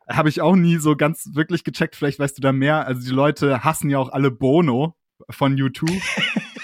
[0.07, 2.87] habe ich auch nie so ganz wirklich gecheckt, vielleicht weißt du da mehr.
[2.87, 4.95] Also die Leute hassen ja auch alle Bono
[5.29, 5.89] von YouTube.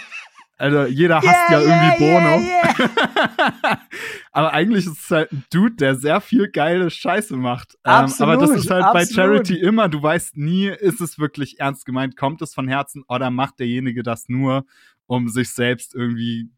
[0.62, 2.46] Also jeder hasst yeah, ja irgendwie yeah, Bono.
[2.46, 3.82] Yeah,
[4.32, 7.80] aber eigentlich ist es halt ein Dude, der sehr viel geile Scheiße macht.
[7.82, 9.08] Absolut, ähm, aber das ist halt absolut.
[9.08, 13.04] bei Charity immer, du weißt nie, ist es wirklich ernst gemeint, kommt es von Herzen
[13.08, 14.66] oder macht derjenige das nur,
[15.08, 16.52] um sich selbst irgendwie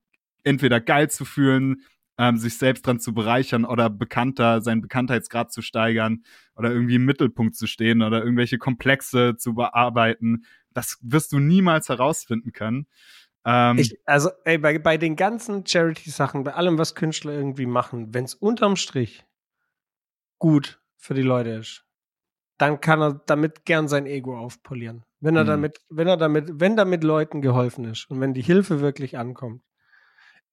[0.44, 1.78] entweder geil zu fühlen,
[2.18, 6.26] ähm, sich selbst dran zu bereichern oder bekannter, seinen Bekanntheitsgrad zu steigern
[6.58, 10.44] oder irgendwie im Mittelpunkt zu stehen oder irgendwelche Komplexe zu bearbeiten.
[10.74, 12.88] Das wirst du niemals herausfinden können.
[13.46, 18.14] Ähm, ich, also, ey, bei, bei den ganzen Charity-Sachen, bei allem, was Künstler irgendwie machen,
[18.14, 19.26] wenn es unterm Strich
[20.40, 21.86] gut für die Leute ist,
[22.58, 25.04] dann kann er damit gern sein Ego aufpolieren.
[25.20, 25.48] Wenn er mhm.
[25.48, 29.64] damit, wenn er damit, wenn damit Leuten geholfen ist und wenn die Hilfe wirklich ankommt,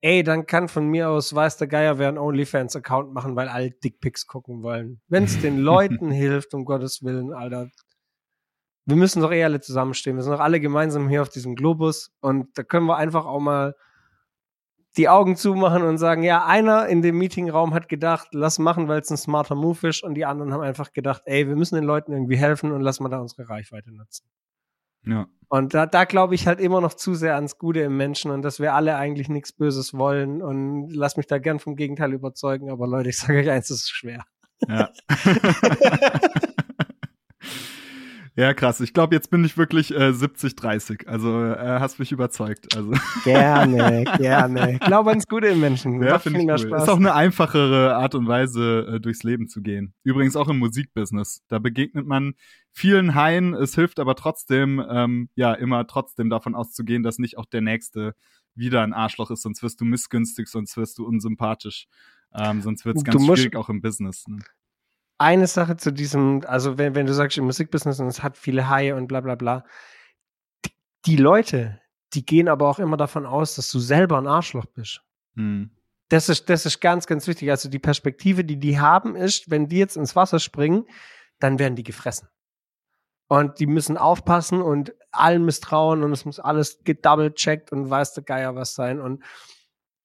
[0.01, 3.71] ey, dann kann von mir aus, weiß der Geier, wer einen OnlyFans-Account machen, weil alle
[3.71, 5.01] Dickpics gucken wollen.
[5.09, 7.69] Wenn es den Leuten hilft, um Gottes Willen, Alter,
[8.91, 10.17] wir müssen doch eh alle zusammenstehen.
[10.17, 13.41] Wir sind doch alle gemeinsam hier auf diesem Globus und da können wir einfach auch
[13.41, 13.75] mal
[14.97, 19.01] die Augen zumachen und sagen, ja, einer in dem Meetingraum hat gedacht, lass machen, weil
[19.01, 21.85] es ein smarter Move ist und die anderen haben einfach gedacht, ey, wir müssen den
[21.85, 24.27] Leuten irgendwie helfen und lass mal da unsere Reichweite nutzen.
[25.07, 25.29] Ja.
[25.49, 28.43] Und da, da glaube ich halt immer noch zu sehr ans Gute im Menschen und
[28.43, 32.71] dass wir alle eigentlich nichts Böses wollen und lass mich da gern vom Gegenteil überzeugen,
[32.71, 34.25] aber Leute, ich sage euch eins, es ist schwer.
[34.69, 34.91] Ja.
[38.41, 38.81] Ja, krass.
[38.81, 41.07] Ich glaube, jetzt bin ich wirklich äh, 70-30.
[41.07, 42.75] Also äh, hast mich überzeugt.
[42.75, 42.93] Also.
[43.23, 44.73] Gerne, gerne.
[44.73, 46.03] Ich glaube ans Gute im Menschen.
[46.03, 46.59] Ja, finde ich cool.
[46.59, 46.85] Spaß.
[46.85, 49.93] Ist auch eine einfachere Art und Weise, äh, durchs Leben zu gehen.
[50.05, 51.43] Übrigens auch im Musikbusiness.
[51.49, 52.33] Da begegnet man
[52.73, 53.53] vielen Haien.
[53.53, 58.15] Es hilft aber trotzdem, ähm, ja, immer trotzdem davon auszugehen, dass nicht auch der Nächste
[58.55, 61.89] wieder ein Arschloch ist, sonst wirst du missgünstig, sonst wirst du unsympathisch.
[62.33, 64.27] Ähm, sonst wird es ganz schwierig auch im Business.
[64.29, 64.39] Ne?
[65.21, 68.71] Eine Sache zu diesem, also wenn, wenn du sagst im Musikbusiness und es hat viele
[68.71, 69.67] Haie und bla bla bla,
[70.65, 70.71] die,
[71.05, 71.79] die, Leute,
[72.15, 75.03] die gehen aber auch immer davon aus, dass du selber ein Arschloch bist.
[75.35, 75.71] Hm.
[76.09, 77.51] Das ist, das ist ganz, ganz wichtig.
[77.51, 80.87] Also die Perspektive, die die haben, ist, wenn die jetzt ins Wasser springen,
[81.39, 82.29] dann werden die gefressen.
[83.29, 88.25] Und die müssen aufpassen und allen misstrauen und es muss alles gedouble-checkt und weiß der
[88.25, 89.01] Geier was sein.
[89.01, 89.23] Und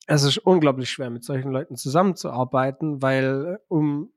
[0.07, 4.11] es ist unglaublich schwer, mit solchen Leuten zusammenzuarbeiten, weil um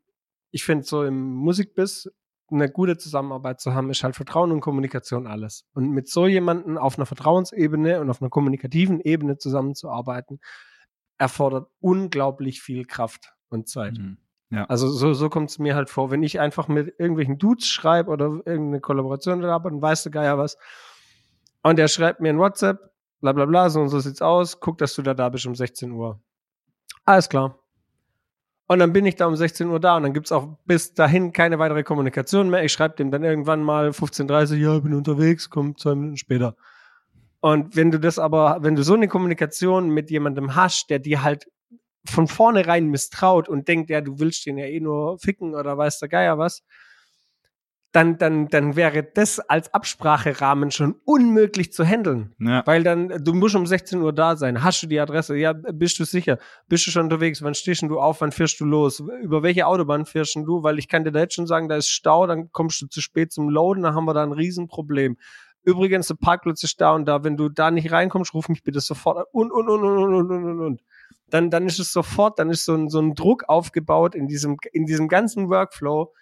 [0.51, 2.11] ich finde, so im Musikbiss
[2.51, 5.67] eine gute Zusammenarbeit zu haben, ist halt Vertrauen und Kommunikation alles.
[5.75, 10.41] Und mit so jemandem auf einer Vertrauensebene und auf einer kommunikativen Ebene zusammenzuarbeiten,
[11.19, 13.99] erfordert unglaublich viel Kraft und Zeit.
[13.99, 14.19] Mhm.
[14.51, 14.65] Ja.
[14.65, 18.11] Also so, so kommt es mir halt vor, wenn ich einfach mit irgendwelchen Dudes schreibe
[18.11, 20.57] oder irgendeine Kollaboration habe, dann weißt du gar ja was.
[21.63, 22.79] Und der schreibt mir in WhatsApp,
[23.21, 25.55] bla bla bla, so und so sieht's aus, guck, dass du da da bist um
[25.55, 26.23] 16 Uhr.
[27.05, 27.59] Alles klar.
[28.71, 31.33] Und dann bin ich da um 16 Uhr da und dann gibt's auch bis dahin
[31.33, 32.65] keine weitere Kommunikation mehr.
[32.65, 36.55] Ich schreibe dem dann irgendwann mal 15.30 Uhr, ja, bin unterwegs, komm zwei Minuten später.
[37.41, 41.23] Und wenn du das aber, wenn du so eine Kommunikation mit jemandem hast, der dir
[41.23, 41.47] halt
[42.05, 46.01] von vornherein misstraut und denkt, ja, du willst den ja eh nur ficken oder weiß
[46.01, 46.63] der Geier was,
[47.93, 52.35] dann, dann, dann wäre das als Abspracherahmen schon unmöglich zu handeln.
[52.39, 52.63] Ja.
[52.67, 54.63] Weil dann, du musst um 16 Uhr da sein.
[54.63, 55.37] Hast du die Adresse?
[55.37, 56.39] Ja, bist du sicher?
[56.69, 57.43] Bist du schon unterwegs?
[57.43, 58.21] Wann stehst du auf?
[58.21, 59.03] Wann fährst du los?
[59.23, 60.63] Über welche Autobahn fährst du?
[60.63, 63.01] Weil ich kann dir da jetzt schon sagen, da ist Stau, dann kommst du zu
[63.01, 65.17] spät zum Loaden, dann haben wir da ein Riesenproblem.
[65.63, 67.25] Übrigens, der Parkplatz ist da und da.
[67.25, 69.25] Wenn du da nicht reinkommst, ruf mich bitte sofort an.
[69.33, 70.83] Und, und, und, und, und, und, und, und.
[71.31, 74.57] Dann, dann ist es sofort, dann ist so ein, so ein Druck aufgebaut in diesem,
[74.73, 76.13] in diesem ganzen Workflow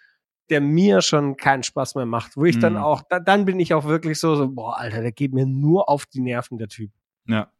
[0.49, 2.61] der mir schon keinen Spaß mehr macht, wo ich mhm.
[2.61, 5.45] dann auch, da, dann bin ich auch wirklich so, so, boah, Alter, der geht mir
[5.45, 6.91] nur auf die Nerven, der Typ.
[7.27, 7.51] Ja.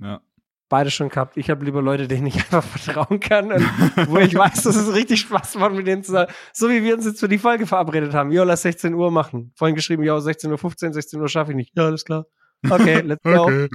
[0.00, 0.20] Ja.
[0.68, 1.36] Beide schon gehabt.
[1.36, 3.62] Ich habe lieber Leute, denen ich einfach vertrauen kann und
[4.08, 6.32] wo ich weiß, dass es richtig Spaß macht, mit denen zu sagen.
[6.52, 8.32] So wie wir uns jetzt für die Folge verabredet haben.
[8.32, 9.52] Jo, lass 16 Uhr machen.
[9.54, 11.76] Vorhin geschrieben, jo, 16.15 Uhr, 16 Uhr schaffe ich nicht.
[11.76, 12.26] Ja, alles klar.
[12.70, 13.42] Okay, let's go.
[13.42, 13.68] Okay.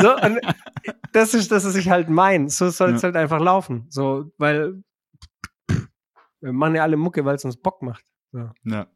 [0.00, 0.40] So, und
[1.12, 2.48] das ist, das ist ich halt mein.
[2.48, 3.06] So soll es ja.
[3.06, 3.86] halt einfach laufen.
[3.88, 4.82] So, weil
[6.40, 8.04] wir machen ja alle Mucke, weil es uns Bock macht.
[8.32, 8.50] So.
[8.64, 8.86] Ja.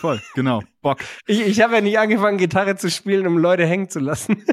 [0.00, 0.62] Voll, genau.
[0.80, 0.98] Bock.
[1.26, 4.42] Ich, ich habe ja nicht angefangen, Gitarre zu spielen, um Leute hängen zu lassen.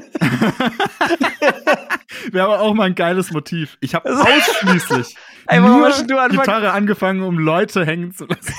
[2.30, 3.76] Wäre aber auch mal ein geiles Motiv.
[3.80, 5.16] Ich habe ausschließlich
[5.46, 5.90] Ey, nur
[6.28, 8.54] Gitarre angefangen, um Leute hängen zu lassen.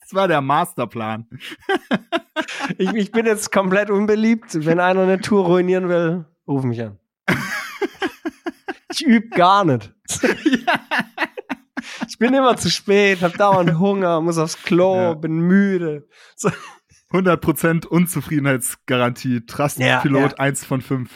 [0.00, 1.26] das war der Masterplan.
[2.78, 4.64] ich, ich bin jetzt komplett unbeliebt.
[4.66, 6.98] Wenn einer eine Tour ruinieren will, ruf mich an.
[8.90, 9.92] Ich übe gar nicht.
[10.22, 10.80] ja
[12.08, 15.14] ich bin immer zu spät, hab dauernd Hunger, muss aufs Klo, ja.
[15.14, 16.08] bin müde.
[16.36, 16.50] So.
[17.12, 19.46] 100% Unzufriedenheitsgarantie.
[19.46, 20.36] Trustpilot ja, ja.
[20.36, 21.10] 1 von 5.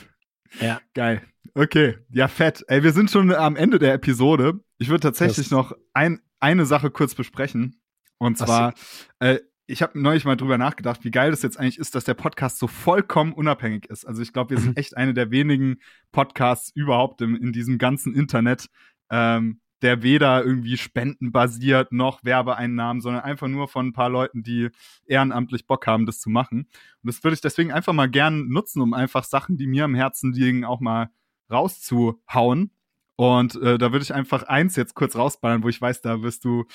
[0.60, 0.80] Ja.
[0.94, 1.22] Geil.
[1.54, 2.64] Okay, ja, fett.
[2.68, 4.60] Ey, wir sind schon am Ende der Episode.
[4.78, 7.80] Ich würde tatsächlich das noch ein, eine Sache kurz besprechen.
[8.18, 8.74] Und zwar,
[9.18, 12.14] äh, ich habe neulich mal drüber nachgedacht, wie geil das jetzt eigentlich ist, dass der
[12.14, 14.06] Podcast so vollkommen unabhängig ist.
[14.06, 15.78] Also ich glaube, wir sind echt eine der wenigen
[16.10, 18.68] Podcasts überhaupt im, in diesem ganzen Internet,
[19.10, 24.70] ähm, der weder irgendwie spendenbasiert noch Werbeeinnahmen, sondern einfach nur von ein paar Leuten, die
[25.06, 26.68] ehrenamtlich Bock haben, das zu machen.
[27.02, 29.94] Und das würde ich deswegen einfach mal gern nutzen, um einfach Sachen, die mir am
[29.94, 31.10] Herzen liegen, auch mal
[31.50, 32.70] rauszuhauen.
[33.16, 36.44] Und äh, da würde ich einfach eins jetzt kurz rausballern, wo ich weiß, da wirst
[36.44, 36.66] du,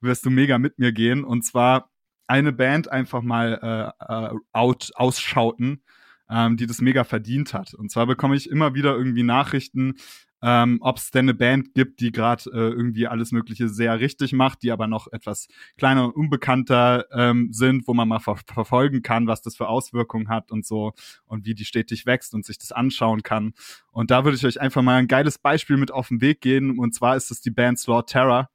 [0.00, 1.22] wirst du mega mit mir gehen.
[1.22, 1.90] Und zwar
[2.26, 5.82] eine Band einfach mal äh, äh out, ausschauten,
[6.28, 7.74] ähm, die das mega verdient hat.
[7.74, 9.94] Und zwar bekomme ich immer wieder irgendwie Nachrichten,
[10.42, 14.32] ähm, ob es denn eine Band gibt, die gerade äh, irgendwie alles Mögliche sehr richtig
[14.32, 15.46] macht, die aber noch etwas
[15.78, 20.28] kleiner und unbekannter ähm, sind, wo man mal ver verfolgen kann, was das für Auswirkungen
[20.28, 20.92] hat und so
[21.26, 23.52] und wie die stetig wächst und sich das anschauen kann.
[23.92, 26.78] Und da würde ich euch einfach mal ein geiles Beispiel mit auf den Weg gehen
[26.78, 28.50] und zwar ist es die Band Slaw Terror.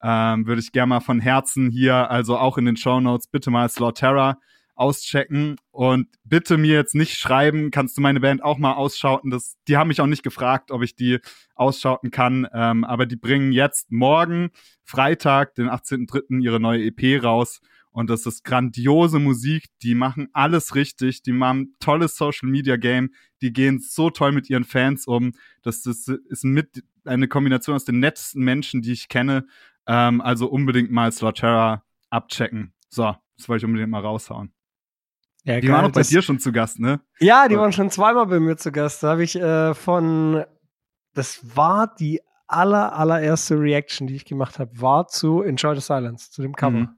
[0.00, 3.50] Ähm, würde ich gerne mal von Herzen hier, also auch in den Show Notes, bitte
[3.50, 4.38] mal Slaw Terror
[4.78, 9.30] auschecken und bitte mir jetzt nicht schreiben, kannst du meine Band auch mal ausschauten.
[9.30, 11.18] Das, die haben mich auch nicht gefragt, ob ich die
[11.54, 14.50] ausschauten kann, ähm, aber die bringen jetzt morgen,
[14.84, 16.42] Freitag, den 18.03.
[16.42, 17.60] ihre neue EP raus
[17.98, 19.66] und das ist grandiose Musik.
[19.82, 23.12] Die machen alles richtig, die machen tolles Social Media Game,
[23.42, 25.32] die gehen so toll mit ihren Fans um.
[25.62, 29.46] Das, das ist mit eine Kombination aus den nettesten Menschen, die ich kenne.
[29.86, 32.72] Ähm, also unbedingt mal Slaughterra abchecken.
[32.88, 34.52] So, das wollte ich unbedingt mal raushauen.
[35.48, 37.00] Ja, Die waren auch bei das- dir schon zu Gast, ne?
[37.20, 39.02] Ja, die waren schon zweimal bei mir zu Gast.
[39.02, 40.44] Da habe ich äh, von,
[41.14, 46.30] das war die aller, allererste Reaction, die ich gemacht habe, war zu Enjoy the Silence,
[46.30, 46.70] zu dem Cover.
[46.78, 46.88] Mhm.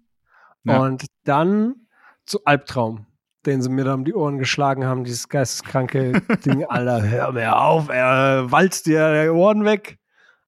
[0.64, 0.78] Ja.
[0.80, 1.86] Und dann
[2.26, 3.06] zu Albtraum,
[3.46, 6.12] den sie mir da um die Ohren geschlagen haben, dieses geisteskranke
[6.44, 9.98] Ding, Alter, hör mir auf, er walzt dir die Ohren weg.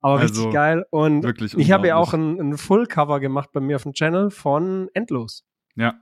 [0.01, 0.85] Aber Also, richtig geil.
[0.91, 4.31] Und Wirklich ich habe ja auch ein, ein Full-Cover gemacht bei mir auf dem Channel
[4.31, 5.45] von Endlos.
[5.77, 5.95] Ja.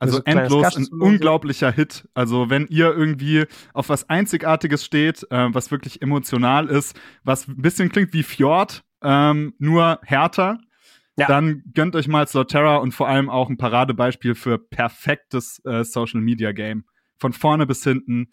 [0.00, 2.08] Also so ein kleines endlos ein unglaublicher Hit.
[2.14, 3.44] Also wenn ihr irgendwie
[3.74, 8.84] auf was Einzigartiges steht, äh, was wirklich emotional ist, was ein bisschen klingt wie Fjord,
[9.02, 10.58] ähm, nur härter,
[11.16, 11.26] Ja.
[11.26, 16.20] dann gönnt euch mal Slotera und vor allem auch ein Paradebeispiel für perfektes äh, Social
[16.20, 16.84] Media Game.
[17.18, 18.28] Von vorne bis hinten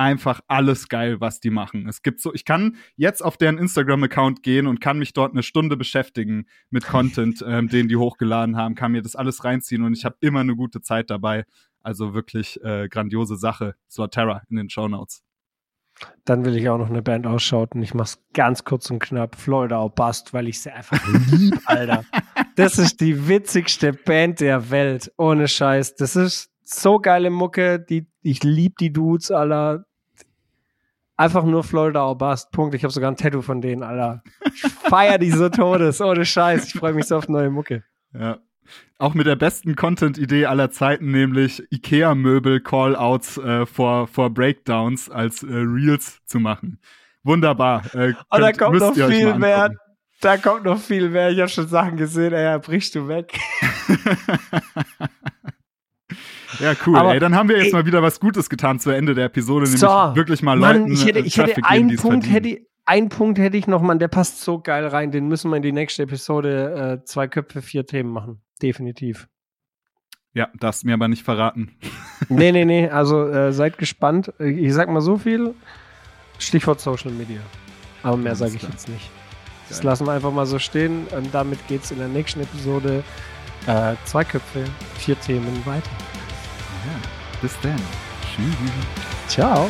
[0.00, 1.86] einfach alles geil, was die machen.
[1.86, 5.42] Es gibt so, ich kann jetzt auf deren Instagram-Account gehen und kann mich dort eine
[5.42, 9.92] Stunde beschäftigen mit Content, ähm, den die hochgeladen haben, kann mir das alles reinziehen und
[9.92, 11.44] ich habe immer eine gute Zeit dabei.
[11.82, 13.74] Also wirklich äh, grandiose Sache.
[13.90, 15.22] Slotera in den Show Notes.
[16.24, 17.82] Dann will ich auch noch eine Band ausschauten.
[17.82, 19.36] Ich mach's ganz kurz und knapp.
[19.36, 20.98] Florida or Bust, weil ich sie einfach
[21.30, 22.04] lieb, Alter.
[22.56, 25.12] Das ist die witzigste Band der Welt.
[25.18, 25.96] Ohne Scheiß.
[25.96, 27.80] Das ist so geile Mucke.
[27.80, 29.84] Die, ich lieb die Dudes, Alter.
[31.20, 32.50] Einfach nur Florida or Bust.
[32.50, 32.74] Punkt.
[32.74, 34.22] Ich habe sogar ein Tattoo von denen, Alter.
[34.54, 36.00] Ich feier die so todes.
[36.00, 36.64] Ohne Scheiß.
[36.66, 37.84] Ich freue mich so auf neue Mucke.
[38.14, 38.38] Ja.
[38.98, 45.48] Auch mit der besten Content-Idee aller Zeiten, nämlich IKEA-Möbel-Callouts äh, vor, vor Breakdowns als äh,
[45.50, 46.80] Reels zu machen.
[47.22, 47.82] Wunderbar.
[47.94, 49.70] Äh, Und Oh, da könnt- kommt noch viel mehr.
[50.22, 51.30] Da kommt noch viel mehr.
[51.30, 53.38] Ich habe schon Sachen gesehen, ey, brichst du weg.
[56.60, 56.96] Ja, cool.
[56.96, 59.26] Aber, ey, dann haben wir jetzt ey, mal wieder was Gutes getan zu Ende der
[59.26, 62.32] Episode, nämlich So, wirklich mal Mann, Leuten ich hätte, äh, ich hätte einen Punkt verdienen.
[62.32, 65.10] hätte, ich- einen Punkt hätte ich noch, Mann, der passt so geil rein.
[65.12, 68.40] Den müssen wir in die nächste Episode äh, zwei Köpfe, vier Themen machen.
[68.62, 69.28] Definitiv.
[70.32, 71.76] Ja, darfst mir aber nicht verraten.
[72.28, 72.88] nee, nee, nee.
[72.90, 74.32] Also äh, seid gespannt.
[74.38, 75.54] Ich sag mal so viel.
[76.38, 77.40] Stichwort Social Media.
[78.02, 79.10] Aber mehr sage ich jetzt nicht.
[79.68, 79.86] Das Geil.
[79.86, 81.06] lassen wir einfach mal so stehen.
[81.16, 83.04] Und damit geht's in der nächsten Episode
[83.66, 84.64] äh, zwei Köpfe,
[84.98, 85.90] vier Themen weiter.
[86.86, 87.00] Ja,
[87.42, 87.80] bis dann.
[88.34, 88.54] Tschüss.
[89.28, 89.68] Ciao.